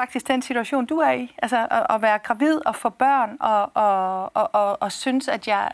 faktisk 0.00 0.28
den 0.28 0.42
situation, 0.42 0.86
du 0.86 0.98
er 0.98 1.10
i. 1.10 1.34
Altså 1.38 1.66
at, 1.70 1.86
at 1.90 2.02
være 2.02 2.18
gravid 2.18 2.60
og 2.66 2.76
få 2.76 2.88
børn 2.88 3.36
og, 3.40 3.70
og, 3.74 4.36
og, 4.36 4.54
og, 4.54 4.82
og 4.82 4.92
synes, 4.92 5.28
at 5.28 5.48
jeg 5.48 5.70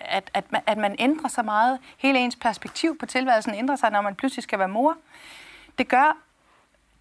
at, 0.00 0.30
at, 0.34 0.52
man, 0.52 0.60
at 0.66 0.78
man 0.78 0.96
ændrer 0.98 1.28
så 1.28 1.42
meget. 1.42 1.78
Hele 1.98 2.18
ens 2.18 2.36
perspektiv 2.36 2.98
på 2.98 3.06
tilværelsen 3.06 3.54
ændrer 3.54 3.76
sig, 3.76 3.90
når 3.90 4.00
man 4.00 4.14
pludselig 4.14 4.42
skal 4.42 4.58
være 4.58 4.68
mor. 4.68 4.96
Det 5.78 5.88
gør 5.88 6.16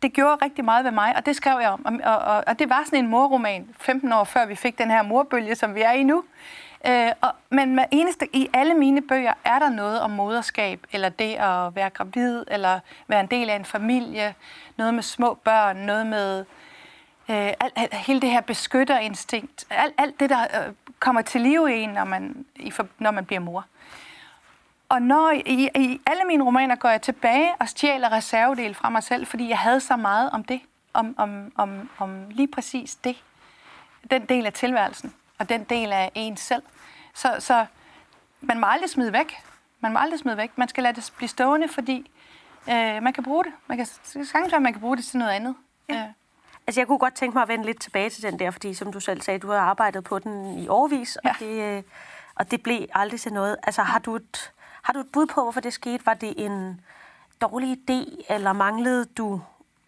det 0.02 0.14
gjorde 0.14 0.46
rigtig 0.46 0.66
meget 0.66 0.86
ved 0.86 0.92
mig, 0.92 1.16
og 1.16 1.26
det 1.26 1.36
skrev 1.36 1.60
jeg 1.62 1.70
om. 1.70 2.02
Og, 2.04 2.18
og, 2.18 2.44
og 2.48 2.60
det 2.60 2.70
var 2.70 2.82
sådan 2.86 3.00
en 3.00 3.08
morroman, 3.08 3.70
15 3.80 4.14
år 4.14 4.24
før 4.24 4.46
vi 4.46 4.56
fik 4.56 4.78
den 4.78 4.92
her 4.92 5.02
morbølge, 5.02 5.56
som 5.56 5.76
vi 5.76 5.82
er 5.82 5.92
i 5.92 6.04
nu. 6.04 6.24
Øh, 6.88 7.12
og, 7.22 7.32
men 7.50 7.76
med 7.76 7.84
eneste, 7.92 8.36
i 8.36 8.50
alle 8.54 8.74
mine 8.74 9.02
bøger 9.02 9.34
er 9.44 9.60
der 9.60 9.70
noget 9.70 10.02
om 10.02 10.10
moderskab, 10.10 10.88
eller 10.92 11.10
det 11.10 11.36
at 11.36 11.76
være 11.76 11.90
gravid, 11.90 12.44
eller 12.48 12.80
være 13.08 13.20
en 13.20 13.28
del 13.28 13.50
af 13.50 13.56
en 13.56 13.66
familie, 13.66 14.36
noget 14.78 14.94
med 14.94 15.04
små 15.04 15.34
børn, 15.34 15.78
noget 15.78 16.08
med 16.08 16.40
øh, 17.30 17.54
alt, 17.60 17.74
alt, 17.76 17.94
hele 17.94 18.22
det 18.22 18.32
her 18.32 18.42
beskytterinstinkt, 18.42 19.66
alt, 19.70 19.94
alt 19.98 20.20
det, 20.20 20.30
der 20.30 20.42
øh, 20.42 20.74
kommer 21.00 21.22
til 21.22 21.42
live 21.42 21.76
i 21.76 21.80
en, 21.80 21.90
når 21.90 22.04
man, 22.04 22.46
i, 22.56 22.74
når 23.00 23.12
man 23.12 23.26
bliver 23.26 23.40
mor. 23.40 23.66
Og 24.90 25.02
når 25.02 25.32
i, 25.46 25.70
i 25.76 26.02
alle 26.06 26.24
mine 26.28 26.44
romaner 26.44 26.76
går 26.76 26.90
jeg 26.90 27.02
tilbage 27.02 27.56
og 27.60 27.70
stjæler 27.70 28.12
reservedel 28.12 28.76
fra 28.76 28.90
mig 28.90 29.04
selv, 29.04 29.28
fordi 29.28 29.50
jeg 29.50 29.58
havde 29.58 29.80
så 29.80 29.96
meget 29.96 30.30
om 30.30 30.44
det, 30.44 30.62
om, 30.94 31.16
om, 31.18 31.52
om, 31.56 31.90
om 31.98 32.30
lige 32.30 32.48
præcis 32.48 32.96
det, 32.96 33.24
den 34.12 34.26
del 34.26 34.46
af 34.46 34.54
tilværelsen 34.54 35.14
og 35.40 35.50
den 35.50 35.64
del 35.64 35.92
af 35.92 36.12
en 36.16 36.38
selv. 36.38 36.64
Så, 37.14 37.36
så 37.40 37.66
man 38.42 38.60
må 38.60 38.68
aldrig 38.68 38.90
smide 38.90 39.14
væk. 39.14 39.38
Man 39.80 39.94
må 39.94 40.00
aldrig 40.00 40.20
smide 40.20 40.38
væk. 40.38 40.58
Man 40.58 40.68
skal 40.68 40.84
lade 40.84 40.96
det 40.96 41.14
blive 41.18 41.30
stående, 41.30 41.68
fordi 41.68 42.12
øh, 42.70 43.04
man 43.04 43.14
kan 43.14 43.24
bruge 43.24 43.44
det. 43.44 43.54
Man 43.68 43.78
kan 43.78 43.86
sagtens 44.04 44.52
være, 44.52 44.62
man 44.62 44.74
kan 44.74 44.82
bruge 44.82 44.98
det 44.98 45.06
til 45.06 45.18
noget 45.18 45.32
andet. 45.32 45.56
Ja. 45.90 45.96
Øh. 45.96 46.10
Altså, 46.68 46.82
jeg 46.82 46.88
kunne 46.88 47.00
godt 47.00 47.14
tænke 47.14 47.36
mig 47.36 47.42
at 47.42 47.48
vende 47.48 47.66
lidt 47.66 47.82
tilbage 47.82 48.10
til 48.10 48.24
den 48.24 48.40
der, 48.40 48.52
fordi 48.52 48.74
som 48.74 48.92
du 48.92 49.00
selv 49.00 49.22
sagde, 49.22 49.40
du 49.40 49.52
har 49.52 49.60
arbejdet 49.60 50.04
på 50.04 50.20
den 50.20 50.60
i 50.60 50.68
årvis, 50.68 51.18
ja. 51.24 51.30
og, 51.30 51.36
det, 51.40 51.78
øh, 51.78 51.84
og 52.36 52.52
det 52.52 52.64
blev 52.64 52.86
aldrig 52.94 53.20
til 53.20 53.34
noget. 53.34 53.58
Altså, 53.64 53.82
har 53.82 54.00
du, 54.00 54.16
et, 54.16 54.52
har 54.82 54.94
du 54.94 55.00
et 55.00 55.12
bud 55.14 55.26
på, 55.26 55.44
hvorfor 55.44 55.62
det 55.62 55.74
skete? 55.74 56.06
Var 56.06 56.14
det 56.14 56.46
en 56.46 56.82
dårlig 57.42 57.78
idé, 57.78 58.34
eller 58.34 58.54
manglede 58.54 59.06
du 59.06 59.42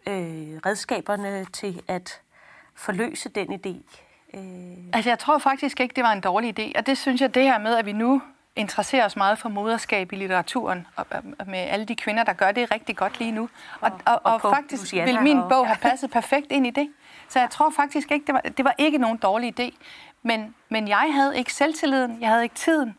øh, 0.06 0.60
redskaberne 0.66 1.44
til 1.44 1.82
at 1.88 2.20
forløse 2.74 3.28
den 3.28 3.52
idé? 3.52 4.02
Øh... 4.34 4.40
Altså, 4.92 5.10
jeg 5.10 5.18
tror 5.18 5.38
faktisk 5.38 5.80
ikke, 5.80 5.92
det 5.96 6.04
var 6.04 6.12
en 6.12 6.20
dårlig 6.20 6.58
idé. 6.58 6.78
Og 6.78 6.86
det 6.86 6.98
synes 6.98 7.20
jeg, 7.20 7.34
det 7.34 7.42
her 7.42 7.58
med, 7.58 7.76
at 7.76 7.86
vi 7.86 7.92
nu 7.92 8.22
interesserer 8.56 9.04
os 9.04 9.16
meget 9.16 9.38
for 9.38 9.48
moderskab 9.48 10.12
i 10.12 10.16
litteraturen, 10.16 10.86
og, 10.96 11.06
og 11.38 11.46
med 11.46 11.58
alle 11.58 11.84
de 11.84 11.96
kvinder, 11.96 12.24
der 12.24 12.32
gør 12.32 12.52
det 12.52 12.70
rigtig 12.74 12.96
godt 12.96 13.18
lige 13.18 13.32
nu. 13.32 13.48
Og, 13.80 13.90
og, 14.06 14.20
og, 14.24 14.40
og 14.44 14.54
faktisk 14.54 14.82
Luciana 14.82 15.12
vil 15.12 15.22
min 15.22 15.40
bog 15.48 15.66
have 15.66 15.76
passet 15.76 16.10
perfekt 16.10 16.46
ind 16.50 16.66
i 16.66 16.70
det. 16.70 16.92
Så 17.28 17.40
jeg 17.40 17.50
tror 17.50 17.70
faktisk 17.70 18.10
ikke, 18.10 18.26
det 18.26 18.34
var, 18.34 18.40
det 18.40 18.64
var 18.64 18.74
ikke 18.78 18.98
nogen 18.98 19.16
dårlig 19.16 19.60
idé. 19.60 19.76
Men, 20.22 20.54
men 20.68 20.88
jeg 20.88 21.10
havde 21.12 21.38
ikke 21.38 21.52
selvtilliden, 21.54 22.20
jeg 22.20 22.28
havde 22.28 22.42
ikke 22.42 22.54
tiden, 22.54 22.96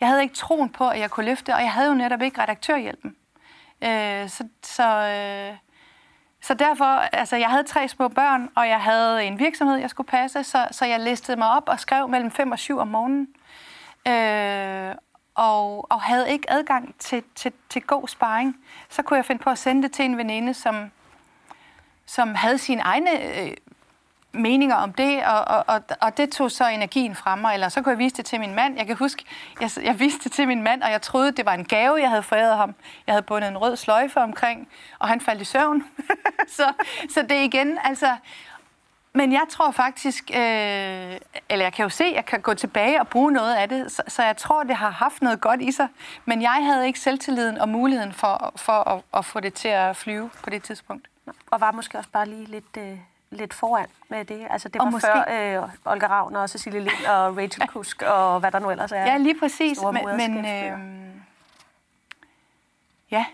jeg 0.00 0.08
havde 0.08 0.22
ikke 0.22 0.34
troen 0.34 0.68
på, 0.68 0.88
at 0.88 1.00
jeg 1.00 1.10
kunne 1.10 1.26
løfte, 1.26 1.54
og 1.54 1.60
jeg 1.60 1.72
havde 1.72 1.88
jo 1.88 1.94
netop 1.94 2.22
ikke 2.22 2.42
redaktørhjælpen. 2.42 3.16
Øh, 3.84 4.28
så 4.28 4.44
så 4.62 4.88
øh, 4.88 5.56
så 6.44 6.54
derfor, 6.54 6.84
altså 6.84 7.36
jeg 7.36 7.48
havde 7.48 7.62
tre 7.62 7.88
små 7.88 8.08
børn, 8.08 8.50
og 8.54 8.68
jeg 8.68 8.80
havde 8.80 9.24
en 9.24 9.38
virksomhed, 9.38 9.76
jeg 9.76 9.90
skulle 9.90 10.06
passe, 10.06 10.44
så, 10.44 10.68
så 10.70 10.84
jeg 10.84 11.00
listede 11.00 11.36
mig 11.36 11.50
op 11.50 11.68
og 11.68 11.80
skrev 11.80 12.08
mellem 12.08 12.30
5 12.30 12.52
og 12.52 12.58
7 12.58 12.78
om 12.78 12.88
morgenen. 12.88 13.28
Øh, 14.08 14.94
og, 15.34 15.92
og 15.92 16.02
havde 16.02 16.30
ikke 16.30 16.50
adgang 16.50 16.94
til, 16.98 17.22
til, 17.34 17.52
til 17.68 17.82
god 17.82 18.08
sparring. 18.08 18.56
Så 18.88 19.02
kunne 19.02 19.16
jeg 19.16 19.24
finde 19.24 19.42
på 19.42 19.50
at 19.50 19.58
sende 19.58 19.82
det 19.82 19.92
til 19.92 20.04
en 20.04 20.18
veninde, 20.18 20.54
som, 20.54 20.90
som 22.06 22.34
havde 22.34 22.58
sine 22.58 22.82
egne 22.82 23.40
øh, 23.40 23.56
meninger 24.34 24.76
om 24.76 24.92
det, 24.92 25.24
og, 25.24 25.44
og, 25.44 25.64
og, 25.66 25.82
og 26.00 26.16
det 26.16 26.32
tog 26.32 26.50
så 26.50 26.68
energien 26.68 27.14
fra 27.14 27.36
mig, 27.36 27.54
eller 27.54 27.68
så 27.68 27.82
kunne 27.82 27.90
jeg 27.90 27.98
vise 27.98 28.16
det 28.16 28.24
til 28.24 28.40
min 28.40 28.54
mand. 28.54 28.78
Jeg 28.78 28.86
kan 28.86 28.96
huske, 28.96 29.24
jeg, 29.60 29.70
jeg 29.82 30.00
viste 30.00 30.24
det 30.24 30.32
til 30.32 30.48
min 30.48 30.62
mand, 30.62 30.82
og 30.82 30.90
jeg 30.90 31.02
troede, 31.02 31.32
det 31.32 31.46
var 31.46 31.54
en 31.54 31.64
gave, 31.64 31.96
jeg 31.96 32.08
havde 32.08 32.22
foræret 32.22 32.56
ham. 32.56 32.74
Jeg 33.06 33.12
havde 33.12 33.22
bundet 33.22 33.48
en 33.48 33.58
rød 33.58 33.76
sløjfe 33.76 34.20
omkring, 34.20 34.68
og 34.98 35.08
han 35.08 35.20
faldt 35.20 35.42
i 35.42 35.44
søvn. 35.44 35.84
så, 36.56 36.72
så 37.10 37.22
det 37.22 37.44
igen, 37.44 37.78
altså... 37.84 38.16
Men 39.16 39.32
jeg 39.32 39.42
tror 39.50 39.70
faktisk, 39.70 40.30
øh, 40.30 40.36
eller 41.48 41.64
jeg 41.64 41.72
kan 41.72 41.82
jo 41.82 41.88
se, 41.88 42.04
at 42.04 42.14
jeg 42.14 42.24
kan 42.24 42.40
gå 42.40 42.54
tilbage 42.54 43.00
og 43.00 43.08
bruge 43.08 43.32
noget 43.32 43.54
af 43.54 43.68
det, 43.68 43.92
så, 43.92 44.02
så 44.08 44.22
jeg 44.22 44.36
tror, 44.36 44.62
det 44.62 44.76
har 44.76 44.90
haft 44.90 45.22
noget 45.22 45.40
godt 45.40 45.62
i 45.62 45.72
sig. 45.72 45.88
Men 46.24 46.42
jeg 46.42 46.64
havde 46.64 46.86
ikke 46.86 47.00
selvtilliden 47.00 47.58
og 47.58 47.68
muligheden 47.68 48.12
for, 48.12 48.52
for 48.56 48.72
at, 48.72 49.02
at 49.16 49.24
få 49.24 49.40
det 49.40 49.54
til 49.54 49.68
at 49.68 49.96
flyve 49.96 50.30
på 50.42 50.50
det 50.50 50.62
tidspunkt. 50.62 51.08
Og 51.50 51.60
var 51.60 51.72
måske 51.72 51.98
også 51.98 52.10
bare 52.10 52.28
lige 52.28 52.44
lidt... 52.44 52.76
Øh 52.78 53.13
lidt 53.36 53.54
foran 53.54 53.86
med 54.08 54.24
det. 54.24 54.46
Altså, 54.50 54.68
det 54.68 54.78
var 54.78 54.84
og 54.86 54.92
måske... 54.92 55.08
før 55.28 55.62
øh, 55.62 55.68
Olga 55.84 56.06
Ravn 56.06 56.36
og 56.36 56.50
Cecilie 56.50 56.80
Lind 56.80 57.06
og 57.08 57.36
Rachel 57.36 57.68
Kusk 57.68 58.02
og 58.02 58.40
hvad 58.40 58.52
der 58.52 58.58
nu 58.58 58.70
ellers 58.70 58.92
er. 58.92 59.04
Ja, 59.04 59.16
lige 59.16 59.38
præcis. 59.40 59.78
Men, 59.92 60.16
men 60.16 60.46
øh, 60.46 60.78
ja, 63.10 63.24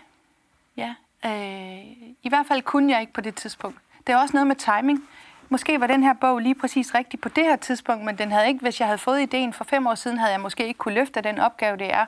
ja. 0.77 0.95
Øh, 1.25 1.85
I 2.23 2.29
hvert 2.29 2.45
fald 2.47 2.61
kunne 2.61 2.93
jeg 2.93 3.01
ikke 3.01 3.13
på 3.13 3.21
det 3.21 3.35
tidspunkt. 3.35 3.77
Det 4.07 4.13
er 4.13 4.17
også 4.17 4.33
noget 4.33 4.47
med 4.47 4.55
timing. 4.55 5.07
Måske 5.49 5.79
var 5.79 5.87
den 5.87 6.03
her 6.03 6.13
bog 6.13 6.39
lige 6.39 6.55
præcis 6.55 6.95
rigtig 6.95 7.21
på 7.21 7.29
det 7.29 7.43
her 7.43 7.55
tidspunkt, 7.55 8.05
men 8.05 8.17
den 8.17 8.31
havde 8.31 8.47
ikke, 8.47 8.59
hvis 8.59 8.79
jeg 8.79 8.87
havde 8.87 8.97
fået 8.97 9.21
ideen 9.21 9.53
for 9.53 9.63
fem 9.63 9.87
år 9.87 9.95
siden, 9.95 10.17
havde 10.17 10.31
jeg 10.31 10.41
måske 10.41 10.67
ikke 10.67 10.77
kunne 10.77 10.93
løfte 10.93 11.21
den 11.21 11.39
opgave, 11.39 11.77
det 11.77 11.93
er 11.93 12.05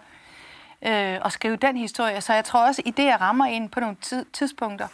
øh, 0.81 1.25
at 1.25 1.31
skrive 1.31 1.55
den 1.55 1.77
historie. 1.77 2.21
Så 2.21 2.33
jeg 2.33 2.45
tror 2.45 2.65
også, 2.65 2.81
at 2.85 2.99
idéer 2.99 3.21
rammer 3.21 3.45
ind 3.45 3.69
på 3.69 3.79
nogle 3.79 3.95
tidspunkter, 4.33 4.87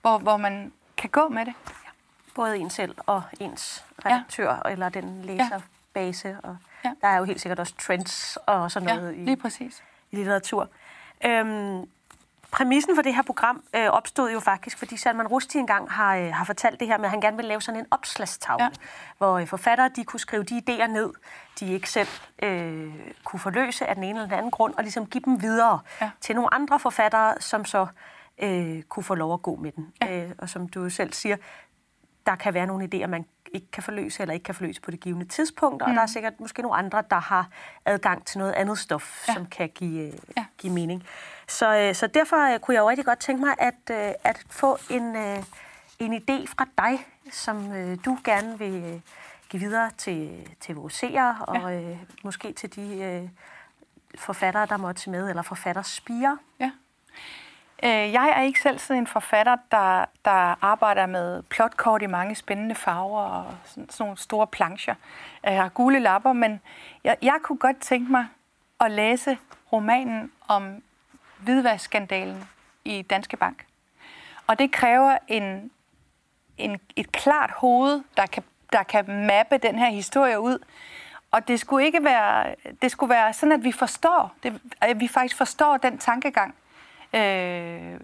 hvor, 0.00 0.18
hvor 0.18 0.36
man 0.36 0.72
kan 0.96 1.10
gå 1.10 1.28
med 1.28 1.44
det 1.44 1.54
både 2.36 2.58
en 2.58 2.70
selv 2.70 2.94
og 2.98 3.22
ens 3.40 3.84
redaktør, 4.04 4.62
ja. 4.64 4.72
eller 4.72 4.88
den 4.88 5.22
læserbase. 5.22 6.36
Og 6.42 6.56
ja. 6.84 6.92
Der 7.00 7.08
er 7.08 7.18
jo 7.18 7.24
helt 7.24 7.40
sikkert 7.40 7.58
også 7.58 7.74
trends 7.78 8.38
og 8.46 8.70
sådan 8.70 8.96
noget 8.96 9.12
ja, 9.12 9.24
lige 9.24 9.36
præcis. 9.36 9.82
i 10.10 10.16
litteratur. 10.16 10.68
Øhm, 11.24 11.88
præmissen 12.50 12.94
for 12.94 13.02
det 13.02 13.14
her 13.14 13.22
program 13.22 13.62
øh, 13.76 13.88
opstod 13.88 14.32
jo 14.32 14.40
faktisk, 14.40 14.78
fordi 14.78 14.96
Salman 14.96 15.26
Rushdie 15.26 15.60
engang 15.60 15.90
har, 15.90 16.16
øh, 16.16 16.32
har 16.32 16.44
fortalt 16.44 16.80
det 16.80 16.88
her 16.88 16.98
med, 16.98 17.04
at 17.04 17.10
han 17.10 17.20
gerne 17.20 17.36
vil 17.36 17.46
lave 17.46 17.60
sådan 17.60 17.80
en 17.80 17.86
opslagstavle, 17.90 18.64
ja. 18.64 18.70
hvor 19.18 19.38
øh, 19.38 19.46
forfattere 19.46 19.90
de 19.96 20.04
kunne 20.04 20.20
skrive 20.20 20.42
de 20.42 20.62
idéer 20.68 20.86
ned, 20.86 21.10
de 21.60 21.72
ikke 21.72 21.90
selv 21.90 22.08
øh, 22.42 22.94
kunne 23.24 23.40
forløse 23.40 23.86
af 23.86 23.94
den 23.94 24.04
ene 24.04 24.18
eller 24.18 24.28
den 24.28 24.38
anden 24.38 24.50
grund, 24.50 24.74
og 24.74 24.82
ligesom 24.82 25.06
give 25.06 25.22
dem 25.24 25.42
videre 25.42 25.80
ja. 26.00 26.10
til 26.20 26.34
nogle 26.34 26.54
andre 26.54 26.80
forfattere, 26.80 27.34
som 27.40 27.64
så 27.64 27.86
øh, 28.38 28.82
kunne 28.82 29.04
få 29.04 29.14
lov 29.14 29.34
at 29.34 29.42
gå 29.42 29.56
med 29.56 29.72
den. 29.72 29.92
Ja. 30.02 30.24
Øh, 30.24 30.30
og 30.38 30.48
som 30.48 30.68
du 30.68 30.90
selv 30.90 31.12
siger, 31.12 31.36
der 32.26 32.34
kan 32.34 32.54
være 32.54 32.66
nogle 32.66 32.88
idéer, 32.94 33.06
man 33.06 33.24
ikke 33.52 33.70
kan 33.70 33.82
forløse 33.82 34.22
eller 34.22 34.34
ikke 34.34 34.44
kan 34.44 34.54
forløse 34.54 34.80
på 34.80 34.90
det 34.90 35.00
givende 35.00 35.26
tidspunkt, 35.26 35.82
og 35.82 35.88
mm. 35.88 35.94
der 35.94 36.02
er 36.02 36.06
sikkert 36.06 36.40
måske 36.40 36.62
nogle 36.62 36.78
andre, 36.78 37.02
der 37.10 37.20
har 37.20 37.48
adgang 37.84 38.26
til 38.26 38.38
noget 38.38 38.52
andet 38.52 38.78
stof, 38.78 39.28
ja. 39.28 39.34
som 39.34 39.46
kan 39.46 39.68
give, 39.68 40.12
ja. 40.36 40.44
give 40.58 40.72
mening. 40.72 41.04
Så, 41.48 41.76
øh, 41.76 41.94
så 41.94 42.06
derfor 42.06 42.54
øh, 42.54 42.60
kunne 42.60 42.74
jeg 42.74 42.80
jo 42.80 42.88
rigtig 42.88 43.04
godt 43.06 43.18
tænke 43.18 43.44
mig 43.44 43.54
at, 43.58 43.90
øh, 43.90 44.12
at 44.24 44.44
få 44.50 44.78
en, 44.90 45.16
en 45.98 46.14
idé 46.14 46.46
fra 46.46 46.66
dig, 46.78 47.06
som 47.32 47.72
du 48.04 48.18
gerne 48.24 48.58
vil 48.58 49.02
give 49.48 49.60
videre 49.60 49.90
til, 49.98 50.48
til 50.60 50.74
vores 50.74 50.94
seere, 50.94 51.36
og 51.40 51.72
ja. 51.72 51.80
øh, 51.80 51.96
måske 52.24 52.52
til 52.52 52.76
de 52.76 53.02
øh, 53.02 53.28
forfattere, 54.18 54.66
der 54.66 54.76
måtte 54.76 55.10
med, 55.10 55.28
eller 55.28 55.42
forfatterspiger. 55.42 56.36
Ja. 56.60 56.70
Øh, 57.82 58.12
jeg 58.12 58.34
er 58.36 58.42
ikke 58.42 58.60
selv 58.60 58.78
sådan 58.78 59.02
en 59.02 59.06
forfatter, 59.06 59.56
der, 59.70 60.04
der 60.24 60.64
arbejder 60.64 61.06
med 61.06 61.42
plotkort 61.42 62.02
i 62.02 62.06
mange 62.06 62.34
spændende 62.34 62.74
farver 62.74 63.20
og 63.20 63.54
sådan, 63.64 63.90
sådan 63.90 64.04
nogle 64.04 64.18
store 64.18 64.46
plancher. 64.46 64.94
Øh, 65.46 65.52
jeg 65.52 65.62
har 65.62 65.68
gule 65.68 65.98
lapper, 65.98 66.32
men 66.32 66.60
jeg, 67.04 67.16
jeg 67.22 67.38
kunne 67.42 67.58
godt 67.58 67.80
tænke 67.80 68.12
mig 68.12 68.26
at 68.80 68.90
læse 68.90 69.38
romanen 69.72 70.32
om 70.48 70.82
hvidvaskskandalen 71.38 72.48
i 72.84 73.02
Danske 73.02 73.36
Bank. 73.36 73.66
Og 74.46 74.58
det 74.58 74.72
kræver 74.72 75.18
en, 75.28 75.70
en, 76.58 76.80
et 76.96 77.12
klart 77.12 77.50
hoved, 77.50 78.02
der 78.16 78.26
kan, 78.26 78.42
der 78.72 78.82
kan 78.82 79.26
mappe 79.26 79.58
den 79.58 79.78
her 79.78 79.90
historie 79.90 80.40
ud. 80.40 80.58
Og 81.30 81.48
det 81.48 81.60
skulle 81.60 81.86
ikke 81.86 82.04
være, 82.04 82.54
det 82.82 82.90
skulle 82.90 83.10
være 83.10 83.32
sådan, 83.32 83.52
at 83.52 83.64
vi 83.64 83.72
forstår, 83.72 84.34
det, 84.42 84.60
at 84.80 85.00
vi 85.00 85.08
faktisk 85.08 85.36
forstår 85.36 85.76
den 85.76 85.98
tankegang, 85.98 86.54
øh, 87.16 88.00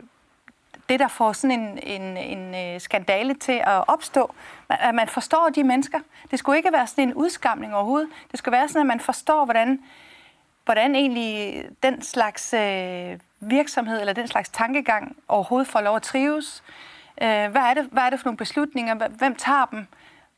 det, 0.88 1.00
der 1.00 1.08
får 1.08 1.32
sådan 1.32 1.60
en, 1.60 1.78
en, 1.82 2.16
en 2.16 2.74
øh, 2.74 2.80
skandale 2.80 3.34
til 3.34 3.52
at 3.52 3.88
opstå. 3.88 4.34
At 4.68 4.94
man 4.94 5.08
forstår 5.08 5.48
de 5.48 5.64
mennesker. 5.64 5.98
Det 6.30 6.38
skulle 6.38 6.56
ikke 6.56 6.72
være 6.72 6.86
sådan 6.86 7.08
en 7.08 7.14
udskamning 7.14 7.74
overhovedet. 7.74 8.08
Det 8.30 8.38
skulle 8.38 8.52
være 8.52 8.68
sådan, 8.68 8.80
at 8.80 8.86
man 8.86 9.00
forstår, 9.00 9.44
hvordan, 9.44 9.80
hvordan 10.64 10.94
egentlig 10.94 11.62
den 11.82 12.02
slags 12.02 12.54
øh, 12.54 13.18
virksomhed 13.40 14.00
eller 14.00 14.12
den 14.12 14.28
slags 14.28 14.48
tankegang 14.48 15.16
overhovedet 15.28 15.68
får 15.68 15.80
lov 15.80 15.96
at 15.96 16.02
trives. 16.02 16.62
Øh, 17.22 17.50
hvad, 17.50 17.62
er 17.62 17.74
det, 17.74 17.88
hvad 17.92 18.02
er 18.02 18.10
det 18.10 18.20
for 18.20 18.26
nogle 18.26 18.36
beslutninger? 18.36 19.08
Hvem 19.08 19.34
tager 19.34 19.66
dem? 19.66 19.86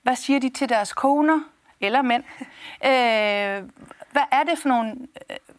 Hvad 0.02 0.16
siger 0.16 0.40
de 0.40 0.48
til 0.48 0.68
deres 0.68 0.92
koner 0.92 1.40
eller 1.80 2.02
mænd? 2.02 2.24
Øh, 2.84 3.70
hvad 4.12 4.22
er 4.30 4.42
det 4.48 4.58
for 4.58 4.68
nogle, 4.68 4.96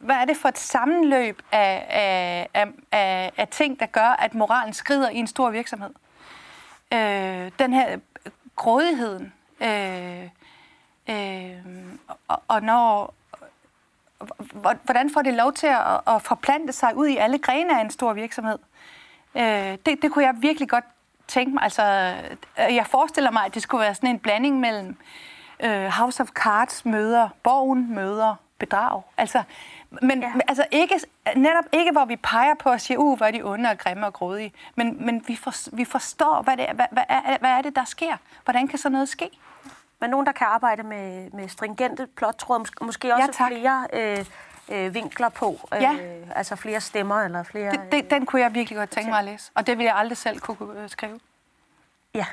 hvad 0.05 0.15
er 0.15 0.25
det 0.25 0.37
for 0.37 0.49
et 0.49 0.57
sammenløb 0.57 1.41
af, 1.51 1.85
af, 1.89 2.47
af, 2.53 2.67
af, 2.91 3.31
af 3.37 3.47
ting, 3.47 3.79
der 3.79 3.85
gør, 3.85 4.15
at 4.19 4.33
moralen 4.33 4.73
skrider 4.73 5.09
i 5.09 5.17
en 5.17 5.27
stor 5.27 5.49
virksomhed? 5.49 5.89
Øh, 6.93 7.51
den 7.59 7.73
her 7.73 7.99
grådigheden, 8.55 9.33
øh, 9.61 10.23
øh, 11.09 11.55
og, 12.27 12.41
og 12.47 12.63
når 12.63 13.13
hvordan 14.83 15.09
får 15.13 15.21
det 15.21 15.33
lov 15.33 15.53
til 15.53 15.67
at, 15.67 16.15
at 16.15 16.21
forplante 16.21 16.73
sig 16.73 16.95
ud 16.95 17.07
i 17.07 17.17
alle 17.17 17.37
grene 17.37 17.77
af 17.79 17.81
en 17.81 17.91
stor 17.91 18.13
virksomhed? 18.13 18.59
Øh, 19.35 19.77
det, 19.85 20.01
det 20.01 20.11
kunne 20.11 20.25
jeg 20.25 20.35
virkelig 20.37 20.69
godt 20.69 20.85
tænke 21.27 21.53
mig. 21.53 21.63
Altså, 21.63 21.83
jeg 22.57 22.85
forestiller 22.87 23.31
mig, 23.31 23.45
at 23.45 23.53
det 23.53 23.61
skulle 23.61 23.81
være 23.81 23.95
sådan 23.95 24.09
en 24.09 24.19
blanding 24.19 24.59
mellem 24.59 24.97
øh, 25.59 25.85
House 25.85 26.23
of 26.23 26.27
Cards 26.27 26.85
møder, 26.85 27.29
Borgen 27.43 27.95
møder 27.95 28.35
bedrag. 28.59 29.01
Altså, 29.17 29.43
men 30.01 30.21
ja. 30.21 30.31
altså 30.47 30.65
ikke, 30.71 30.99
netop 31.35 31.65
ikke, 31.71 31.91
hvor 31.91 32.05
vi 32.05 32.15
peger 32.15 32.53
på 32.53 32.69
og 32.69 32.81
siger, 32.81 32.97
uh, 32.97 33.17
hvor 33.17 33.25
er 33.25 33.31
de 33.31 33.41
onde 33.43 33.69
og 33.69 33.77
grimme 33.77 34.05
og 34.05 34.13
grådige, 34.13 34.53
men, 34.75 35.05
men 35.05 35.23
vi, 35.27 35.35
for, 35.35 35.75
vi 35.75 35.85
forstår, 35.85 36.41
hvad, 36.41 36.57
det 36.57 36.69
er, 36.69 36.73
hvad, 36.73 36.85
hvad, 36.91 37.03
er, 37.09 37.37
hvad 37.37 37.49
er 37.49 37.61
det, 37.61 37.75
der 37.75 37.85
sker? 37.85 38.17
Hvordan 38.43 38.67
kan 38.67 38.79
sådan 38.79 38.91
noget 38.91 39.09
ske? 39.09 39.29
Men 39.99 40.09
nogen, 40.09 40.25
der 40.25 40.31
kan 40.31 40.47
arbejde 40.47 40.83
med, 40.83 41.31
med 41.31 41.49
stringente 41.49 42.07
plottråd, 42.15 42.59
måske, 42.59 42.85
måske 42.85 43.13
også 43.13 43.31
ja, 43.39 43.47
flere 43.47 43.87
øh, 43.93 44.25
øh, 44.69 44.93
vinkler 44.93 45.29
på, 45.29 45.59
øh, 45.75 45.81
ja. 45.81 45.97
altså 46.35 46.55
flere 46.55 46.81
stemmer 46.81 47.21
eller 47.21 47.43
flere... 47.43 47.71
Det, 47.71 47.91
det, 47.91 48.09
den 48.09 48.25
kunne 48.25 48.41
jeg 48.41 48.53
virkelig 48.53 48.77
godt 48.77 48.89
tænke 48.89 49.09
mig 49.09 49.19
at 49.19 49.25
læse, 49.25 49.51
og 49.55 49.67
det 49.67 49.77
ville 49.77 49.87
jeg 49.87 49.95
aldrig 49.95 50.17
selv 50.17 50.39
kunne 50.39 50.81
øh, 50.81 50.89
skrive. 50.89 51.19
Ja. 52.13 52.25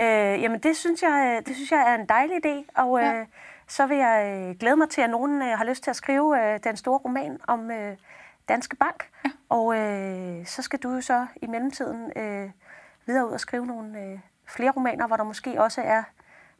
Øh, 0.00 0.42
jamen, 0.42 0.58
det 0.58 0.76
synes, 0.76 1.02
jeg, 1.02 1.42
det 1.46 1.54
synes 1.54 1.70
jeg 1.70 1.90
er 1.90 1.94
en 1.94 2.06
dejlig 2.06 2.46
idé, 2.46 2.82
og... 2.82 3.00
Ja. 3.00 3.24
Så 3.72 3.86
vil 3.86 3.96
jeg 3.96 4.48
øh, 4.50 4.58
glæde 4.58 4.76
mig 4.76 4.88
til, 4.88 5.00
at 5.00 5.10
nogen 5.10 5.42
øh, 5.42 5.58
har 5.58 5.64
lyst 5.64 5.82
til 5.82 5.90
at 5.90 5.96
skrive 5.96 6.54
øh, 6.54 6.60
den 6.64 6.76
store 6.76 6.98
roman 6.98 7.40
om 7.46 7.70
Danske 8.48 8.76
Bank. 8.76 9.10
Ja. 9.24 9.30
Og 9.48 9.76
øh, 9.78 10.46
så 10.46 10.62
skal 10.62 10.78
du 10.78 10.90
jo 10.90 11.00
så 11.00 11.26
i 11.42 11.46
mellemtiden 11.46 12.12
øh, 12.16 12.50
videre 13.06 13.26
ud 13.26 13.32
og 13.32 13.40
skrive 13.40 13.66
nogle 13.66 14.00
øh, 14.00 14.18
flere 14.46 14.70
romaner, 14.70 15.06
hvor 15.06 15.16
der 15.16 15.24
måske 15.24 15.62
også 15.62 15.82
er 15.82 16.02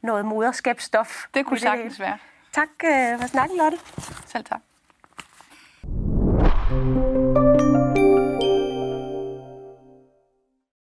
noget 0.02 0.24
moderskabsstof. 0.24 1.26
Det 1.34 1.46
kunne 1.46 1.58
sagtens 1.58 2.00
være. 2.00 2.18
Tak 2.52 2.68
øh, 2.84 3.20
for 3.20 3.26
snakken, 3.26 3.58
Lotte. 3.58 3.78
Selv 4.26 4.44
tak. 4.44 4.60